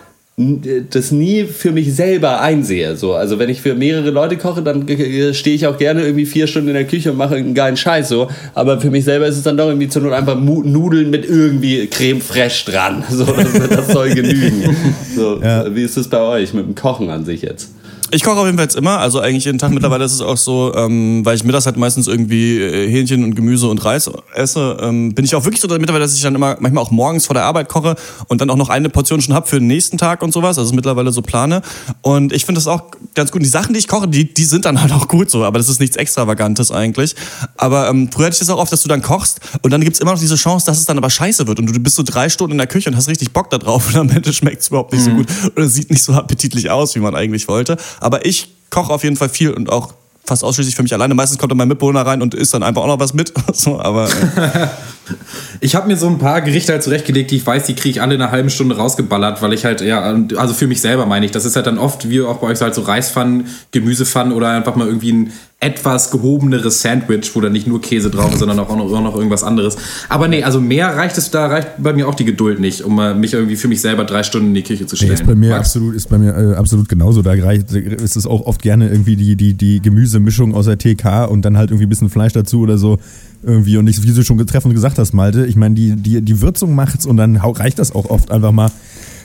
das 0.89 1.11
nie 1.11 1.45
für 1.45 1.71
mich 1.71 1.93
selber 1.93 2.41
einsehe. 2.41 2.95
So. 2.95 3.13
Also 3.13 3.39
wenn 3.39 3.49
ich 3.49 3.61
für 3.61 3.75
mehrere 3.75 4.09
Leute 4.09 4.37
koche, 4.37 4.61
dann 4.61 4.85
stehe 5.33 5.55
ich 5.55 5.67
auch 5.67 5.77
gerne 5.77 6.03
irgendwie 6.03 6.25
vier 6.25 6.47
Stunden 6.47 6.69
in 6.69 6.73
der 6.75 6.85
Küche 6.85 7.11
und 7.11 7.17
mache 7.17 7.35
einen 7.35 7.53
geilen 7.53 7.77
Scheiß 7.77 8.09
so. 8.09 8.29
Aber 8.53 8.79
für 8.79 8.89
mich 8.89 9.05
selber 9.05 9.27
ist 9.27 9.37
es 9.37 9.43
dann 9.43 9.57
doch 9.57 9.67
irgendwie 9.67 9.89
zur 9.89 10.01
Not 10.01 10.13
einfach 10.13 10.39
Nudeln 10.39 11.09
mit 11.09 11.25
irgendwie 11.25 11.87
Creme 11.87 12.21
fraiche 12.21 12.71
dran. 12.71 13.03
So, 13.11 13.25
das, 13.25 13.69
das 13.69 13.87
soll 13.89 14.09
genügen. 14.15 14.75
So, 15.15 15.39
ja. 15.43 15.75
Wie 15.75 15.83
ist 15.83 15.97
es 15.97 16.07
bei 16.07 16.21
euch 16.21 16.53
mit 16.53 16.65
dem 16.65 16.75
Kochen 16.75 17.09
an 17.09 17.23
sich 17.23 17.41
jetzt? 17.41 17.71
Ich 18.13 18.23
koche 18.23 18.39
auf 18.39 18.45
jeden 18.45 18.57
Fall 18.57 18.65
jetzt 18.65 18.75
immer, 18.75 18.99
also 18.99 19.21
eigentlich 19.21 19.45
jeden 19.45 19.57
Tag. 19.57 19.71
Mittlerweile 19.71 20.03
ist 20.03 20.11
es 20.11 20.19
auch 20.19 20.35
so, 20.35 20.73
ähm, 20.75 21.23
weil 21.23 21.37
ich 21.37 21.45
mittags 21.45 21.65
halt 21.65 21.77
meistens 21.77 22.07
irgendwie 22.07 22.59
äh, 22.59 22.89
Hähnchen 22.89 23.23
und 23.23 23.35
Gemüse 23.35 23.69
und 23.69 23.83
Reis 23.85 24.11
esse, 24.33 24.77
ähm, 24.81 25.13
bin 25.15 25.23
ich 25.23 25.33
auch 25.33 25.45
wirklich 25.45 25.61
so 25.61 25.69
mittlerweile, 25.69 26.03
dass 26.03 26.13
ich 26.13 26.21
dann 26.21 26.35
immer 26.35 26.57
manchmal 26.59 26.83
auch 26.83 26.91
morgens 26.91 27.27
vor 27.27 27.35
der 27.35 27.45
Arbeit 27.45 27.69
koche 27.69 27.95
und 28.27 28.41
dann 28.41 28.49
auch 28.49 28.57
noch 28.57 28.67
eine 28.67 28.89
Portion 28.89 29.21
schon 29.21 29.33
hab 29.33 29.47
für 29.47 29.59
den 29.59 29.67
nächsten 29.67 29.97
Tag 29.97 30.23
und 30.23 30.33
sowas. 30.33 30.57
Also 30.57 30.75
mittlerweile 30.75 31.13
so 31.13 31.21
plane. 31.21 31.61
Und 32.01 32.33
ich 32.33 32.43
finde 32.43 32.59
das 32.59 32.67
auch 32.67 32.91
ganz 33.15 33.31
gut. 33.31 33.39
Und 33.39 33.45
die 33.45 33.49
Sachen, 33.49 33.73
die 33.73 33.79
ich 33.79 33.87
koche, 33.87 34.09
die, 34.09 34.33
die 34.33 34.43
sind 34.43 34.65
dann 34.65 34.81
halt 34.81 34.91
auch 34.91 35.07
gut 35.07 35.31
so, 35.31 35.45
aber 35.45 35.57
das 35.57 35.69
ist 35.69 35.79
nichts 35.79 35.95
Extravagantes 35.95 36.69
eigentlich. 36.69 37.15
Aber 37.55 37.87
ähm, 37.87 38.09
früher 38.11 38.25
hatte 38.25 38.33
ich 38.33 38.39
das 38.39 38.49
auch 38.49 38.59
oft, 38.59 38.73
dass 38.73 38.81
du 38.81 38.89
dann 38.89 39.01
kochst 39.01 39.39
und 39.61 39.71
dann 39.71 39.79
gibt's 39.79 39.99
immer 39.99 40.11
noch 40.11 40.19
diese 40.19 40.35
Chance, 40.35 40.65
dass 40.65 40.79
es 40.79 40.85
dann 40.85 40.97
aber 40.97 41.09
scheiße 41.09 41.47
wird. 41.47 41.59
Und 41.59 41.73
du 41.73 41.79
bist 41.79 41.95
so 41.95 42.03
drei 42.03 42.27
Stunden 42.27 42.51
in 42.51 42.57
der 42.57 42.67
Küche 42.67 42.89
und 42.89 42.97
hast 42.97 43.07
richtig 43.07 43.31
Bock 43.31 43.49
da 43.49 43.57
drauf 43.57 43.87
und 43.93 43.95
am 43.95 44.09
Ende 44.09 44.33
schmeckt's 44.33 44.67
überhaupt 44.67 44.91
nicht 44.91 45.07
mhm. 45.07 45.11
so 45.11 45.15
gut 45.15 45.27
oder 45.55 45.69
sieht 45.69 45.89
nicht 45.89 46.03
so 46.03 46.11
appetitlich 46.11 46.69
aus, 46.69 46.93
wie 46.95 46.99
man 46.99 47.15
eigentlich 47.15 47.47
wollte. 47.47 47.77
Aber 48.01 48.25
ich 48.25 48.49
koche 48.69 48.91
auf 48.91 49.03
jeden 49.03 49.15
Fall 49.15 49.29
viel 49.29 49.51
und 49.51 49.71
auch 49.71 49.93
fast 50.23 50.43
ausschließlich 50.43 50.75
für 50.75 50.83
mich 50.83 50.93
alleine. 50.93 51.13
Meistens 51.13 51.37
kommt 51.37 51.51
dann 51.51 51.57
mein 51.57 51.67
Mitbewohner 51.67 52.05
rein 52.05 52.21
und 52.21 52.33
isst 52.33 52.53
dann 52.53 52.63
einfach 52.63 52.83
auch 52.83 52.87
noch 52.87 52.99
was 52.99 53.13
mit. 53.13 53.33
so, 53.53 53.79
aber, 53.79 54.07
äh. 54.07 54.67
ich 55.61 55.75
habe 55.75 55.87
mir 55.87 55.97
so 55.97 56.07
ein 56.07 56.19
paar 56.19 56.41
Gerichte 56.41 56.71
halt 56.71 56.83
zurechtgelegt, 56.83 57.31
die 57.31 57.37
ich 57.37 57.45
weiß, 57.45 57.65
die 57.65 57.75
kriege 57.75 57.89
ich 57.89 58.01
alle 58.01 58.15
in 58.15 58.21
einer 58.21 58.31
halben 58.31 58.49
Stunde 58.49 58.77
rausgeballert, 58.77 59.41
weil 59.41 59.53
ich 59.53 59.65
halt, 59.65 59.81
ja, 59.81 60.01
also 60.37 60.53
für 60.53 60.67
mich 60.67 60.79
selber 60.81 61.05
meine 61.05 61.25
ich, 61.25 61.31
das 61.31 61.45
ist 61.45 61.55
halt 61.55 61.67
dann 61.67 61.77
oft, 61.77 62.09
wie 62.09 62.21
auch 62.21 62.37
bei 62.37 62.47
euch 62.47 62.59
so 62.59 62.65
halt 62.65 62.75
so 62.75 62.81
Reispfannen, 62.81 63.47
Gemüsepfannen 63.71 64.33
oder 64.33 64.49
einfach 64.49 64.75
mal 64.75 64.87
irgendwie 64.87 65.11
ein 65.11 65.33
etwas 65.63 66.09
gehobeneres 66.09 66.81
Sandwich, 66.81 67.35
wo 67.35 67.39
da 67.39 67.47
nicht 67.47 67.67
nur 67.67 67.79
Käse 67.79 68.09
drauf 68.09 68.33
ist, 68.33 68.39
sondern 68.39 68.57
auch 68.57 68.75
noch, 68.75 68.91
auch 68.91 69.01
noch 69.01 69.15
irgendwas 69.15 69.43
anderes. 69.43 69.77
Aber 70.09 70.27
nee, 70.27 70.43
also 70.43 70.59
mehr 70.59 70.97
reicht 70.97 71.19
es, 71.19 71.29
da 71.29 71.45
reicht 71.45 71.67
bei 71.77 71.93
mir 71.93 72.07
auch 72.07 72.15
die 72.15 72.25
Geduld 72.25 72.59
nicht, 72.59 72.81
um 72.81 72.95
mich 73.19 73.33
irgendwie 73.33 73.55
für 73.55 73.67
mich 73.67 73.79
selber 73.79 74.03
drei 74.03 74.23
Stunden 74.23 74.47
in 74.47 74.53
die 74.55 74.63
Küche 74.63 74.87
zu 74.87 74.95
stellen. 74.95 75.11
Nee, 75.11 75.21
ist 75.21 75.27
bei 75.27 75.35
mir 75.35 75.55
absolut, 75.55 75.93
ist 75.93 76.09
bei 76.09 76.17
mir 76.17 76.35
äh, 76.35 76.55
absolut 76.55 76.89
genauso. 76.89 77.21
Da 77.21 77.33
reicht, 77.33 77.71
ist 77.73 78.15
es 78.15 78.25
auch 78.25 78.47
oft 78.47 78.63
gerne 78.63 78.89
irgendwie 78.89 79.15
die, 79.15 79.35
die, 79.35 79.53
die 79.53 79.83
Gemüsemischung 79.83 80.55
aus 80.55 80.65
der 80.65 80.79
TK 80.79 81.29
und 81.29 81.43
dann 81.43 81.57
halt 81.57 81.69
irgendwie 81.69 81.85
ein 81.85 81.89
bisschen 81.89 82.09
Fleisch 82.09 82.33
dazu 82.33 82.61
oder 82.61 82.79
so. 82.79 82.97
Irgendwie 83.43 83.77
und 83.77 83.85
nicht, 83.85 84.01
wie 84.01 84.11
du 84.11 84.23
schon 84.23 84.39
getroffen 84.39 84.73
gesagt 84.73 84.97
hast, 84.97 85.13
Malte, 85.13 85.45
ich 85.45 85.55
meine, 85.55 85.75
die, 85.75 85.95
die, 85.95 86.21
die 86.21 86.41
Würzung 86.41 86.73
macht's 86.73 87.05
und 87.05 87.17
dann 87.17 87.37
reicht 87.37 87.77
das 87.77 87.93
auch 87.93 88.09
oft 88.09 88.31
einfach 88.31 88.51
mal 88.51 88.71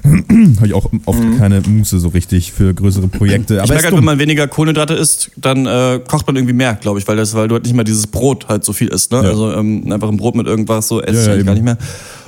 habe 0.56 0.66
ich 0.66 0.74
auch 0.74 0.86
oft 1.04 1.22
mhm. 1.22 1.38
keine 1.38 1.60
Muße 1.60 1.98
so 1.98 2.08
richtig 2.08 2.52
für 2.52 2.74
größere 2.74 3.08
Projekte. 3.08 3.56
Aber 3.56 3.64
ich 3.64 3.70
merke 3.70 3.84
halt, 3.86 3.96
wenn 3.96 4.04
man 4.04 4.18
weniger 4.18 4.46
Kohlenhydrate 4.48 4.94
isst, 4.94 5.30
dann 5.36 5.66
äh, 5.66 6.00
kocht 6.06 6.26
man 6.26 6.36
irgendwie 6.36 6.54
mehr, 6.54 6.74
glaube 6.74 6.98
ich, 6.98 7.08
weil, 7.08 7.16
das, 7.16 7.34
weil 7.34 7.48
du 7.48 7.54
halt 7.54 7.64
nicht 7.64 7.74
mehr 7.74 7.84
dieses 7.84 8.06
Brot 8.06 8.48
halt 8.48 8.64
so 8.64 8.72
viel 8.72 8.88
isst. 8.88 9.12
Ne? 9.12 9.22
Ja. 9.22 9.28
Also 9.28 9.52
ähm, 9.52 9.90
einfach 9.92 10.08
ein 10.08 10.16
Brot 10.16 10.34
mit 10.34 10.46
irgendwas 10.46 10.88
so 10.88 11.00
esse 11.02 11.30
ja, 11.30 11.32
ich 11.32 11.38
ja, 11.40 11.44
gar 11.44 11.54
nicht 11.54 11.64
mehr. 11.64 11.78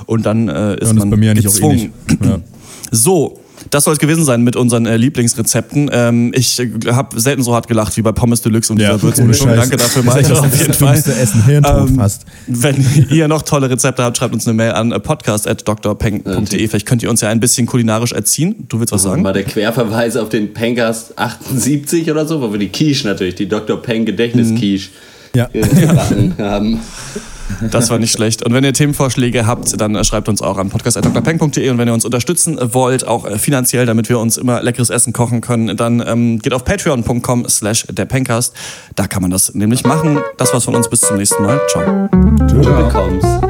Und 0.05 0.25
dann 0.25 0.47
äh, 0.47 0.75
ist 0.75 0.83
ja, 0.83 0.89
und 0.89 0.97
man 0.97 1.09
bei 1.09 1.17
mir 1.17 1.33
gezwungen. 1.33 1.75
Nicht 1.75 2.21
auch 2.21 2.25
ähnlich. 2.25 2.43
So, 2.91 3.39
das 3.69 3.83
soll 3.83 3.93
es 3.93 3.99
gewesen 3.99 4.23
sein 4.23 4.41
mit 4.41 4.55
unseren 4.55 4.85
äh, 4.85 4.97
Lieblingsrezepten. 4.97 5.89
Ähm, 5.91 6.31
ich 6.35 6.59
äh, 6.59 6.69
habe 6.91 7.19
selten 7.19 7.43
so 7.43 7.53
hart 7.53 7.67
gelacht 7.67 7.95
wie 7.97 8.01
bei 8.01 8.11
Pommes 8.11 8.41
Deluxe 8.41 8.73
und 8.73 8.79
ja, 8.79 8.93
dieser 8.93 9.01
Würzmischung. 9.01 9.49
Danke 9.49 9.77
dafür, 9.77 10.03
Malte, 10.03 10.39
auf 10.39 10.59
jeden 10.59 10.73
Fall. 10.73 10.95
Essen, 10.95 11.45
Hirntod 11.45 11.89
ähm, 11.89 11.95
fast. 11.95 12.25
Wenn 12.47 12.85
ihr 13.09 13.27
noch 13.27 13.43
tolle 13.43 13.69
Rezepte 13.69 14.03
habt, 14.03 14.17
schreibt 14.17 14.33
uns 14.33 14.47
eine 14.47 14.55
Mail 14.55 14.71
an 14.71 14.91
äh, 14.91 14.99
podcast.drpeng.de. 14.99 16.67
Vielleicht 16.67 16.85
könnt 16.85 17.03
ihr 17.03 17.09
uns 17.09 17.21
ja 17.21 17.29
ein 17.29 17.39
bisschen 17.39 17.67
kulinarisch 17.67 18.11
erziehen. 18.11 18.65
Du 18.67 18.79
willst 18.79 18.91
was 18.91 19.03
sagen? 19.03 19.21
Mal 19.21 19.33
der 19.33 19.43
Querverweis 19.43 20.17
auf 20.17 20.29
den 20.29 20.53
Pencast 20.53 21.17
78 21.17 22.09
oder 22.11 22.25
so, 22.25 22.41
wo 22.41 22.51
wir 22.51 22.59
die 22.59 22.69
Quiche 22.69 23.07
natürlich, 23.07 23.35
die 23.35 23.47
Dr. 23.47 23.81
Peng 23.81 24.05
Gedächtnisquiche 24.05 24.89
mhm. 25.33 25.39
ja. 25.39 25.49
haben. 26.39 26.79
Das 27.71 27.89
war 27.89 27.99
nicht 27.99 28.11
schlecht. 28.11 28.45
Und 28.45 28.53
wenn 28.53 28.63
ihr 28.63 28.73
Themenvorschläge 28.73 29.45
habt, 29.45 29.79
dann 29.79 30.03
schreibt 30.03 30.29
uns 30.29 30.41
auch 30.41 30.57
an 30.57 30.69
podcast.drpeng.de 30.69 31.69
und 31.69 31.77
wenn 31.77 31.87
ihr 31.87 31.93
uns 31.93 32.05
unterstützen 32.05 32.57
wollt, 32.73 33.07
auch 33.07 33.25
äh, 33.25 33.37
finanziell, 33.37 33.85
damit 33.85 34.09
wir 34.09 34.19
uns 34.19 34.37
immer 34.37 34.61
leckeres 34.61 34.89
Essen 34.89 35.13
kochen 35.13 35.41
können, 35.41 35.75
dann 35.75 36.03
ähm, 36.05 36.39
geht 36.39 36.53
auf 36.53 36.63
patreon.com 36.63 37.47
slash 37.47 37.85
derpencast. 37.89 38.53
Da 38.95 39.07
kann 39.07 39.21
man 39.21 39.31
das 39.31 39.53
nämlich 39.53 39.83
machen. 39.83 40.19
Das 40.37 40.53
war's 40.53 40.65
von 40.65 40.75
uns. 40.75 40.89
Bis 40.89 41.01
zum 41.01 41.17
nächsten 41.17 41.43
Mal. 41.43 41.59
Ciao. 41.69 42.09
Ciao. 42.61 43.49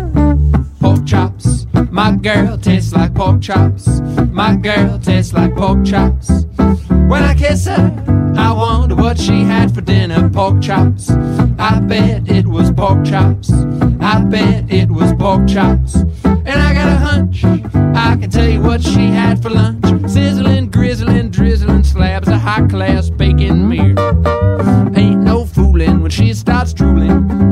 Pork 0.79 1.05
chops, 1.05 1.65
my 1.91 2.15
girl 2.15 2.57
tastes 2.57 2.93
like 2.93 3.13
pork 3.13 3.41
chops. 3.41 4.01
My 4.31 4.55
girl 4.55 4.97
tastes 4.97 5.33
like 5.33 5.55
pork 5.55 5.83
chops. 5.85 6.45
When 6.89 7.23
I 7.23 7.35
kiss 7.35 7.65
her, 7.65 7.91
I 8.37 8.51
wonder 8.51 8.88
what 9.09 9.17
she 9.17 9.41
had 9.41 9.73
for 9.73 9.81
dinner. 9.81 10.29
Pork 10.29 10.61
chops. 10.61 11.09
I 11.57 11.79
bet 11.79 12.29
it 12.29 12.45
was 12.45 12.71
pork 12.71 13.03
chops. 13.03 13.51
I 13.99 14.23
bet 14.23 14.71
it 14.71 14.91
was 14.91 15.13
pork 15.13 15.47
chops. 15.47 15.95
And 15.95 16.61
I 16.67 16.75
got 16.75 16.87
a 16.89 16.95
hunch. 16.95 17.43
I 17.43 18.17
can 18.17 18.29
tell 18.29 18.47
you 18.47 18.61
what 18.61 18.83
she 18.83 19.07
had 19.07 19.41
for 19.41 19.49
lunch. 19.49 19.83
Sizzling, 20.11 20.69
grizzling, 20.69 21.31
drizzling 21.31 21.83
slabs 21.83 22.27
of 22.27 22.35
high 22.35 22.67
class 22.67 23.09
bacon 23.09 23.67
meat. 23.67 23.88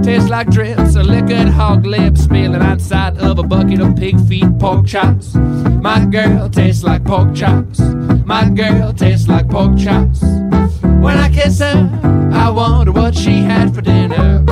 Tastes 0.03 0.29
like 0.29 0.49
drips, 0.49 0.95
a 0.95 1.03
liquored 1.03 1.49
hog 1.49 1.85
lips, 1.85 2.23
spilling 2.23 2.61
outside 2.61 3.17
of 3.17 3.39
a 3.39 3.43
bucket 3.43 3.79
of 3.79 3.95
pig 3.95 4.19
feet 4.27 4.47
pork 4.59 4.85
chops. 4.85 5.35
My 5.35 6.05
girl 6.05 6.49
tastes 6.49 6.83
like 6.83 7.03
pork 7.03 7.35
chops. 7.35 7.79
My 8.25 8.49
girl 8.49 8.93
tastes 8.93 9.27
like 9.27 9.49
pork 9.49 9.77
chops. 9.77 10.21
When 10.21 11.17
I 11.17 11.29
kiss 11.29 11.59
her, 11.59 11.89
I 12.33 12.49
wonder 12.49 12.91
what 12.91 13.15
she 13.15 13.37
had 13.37 13.73
for 13.75 13.81
dinner. 13.81 14.45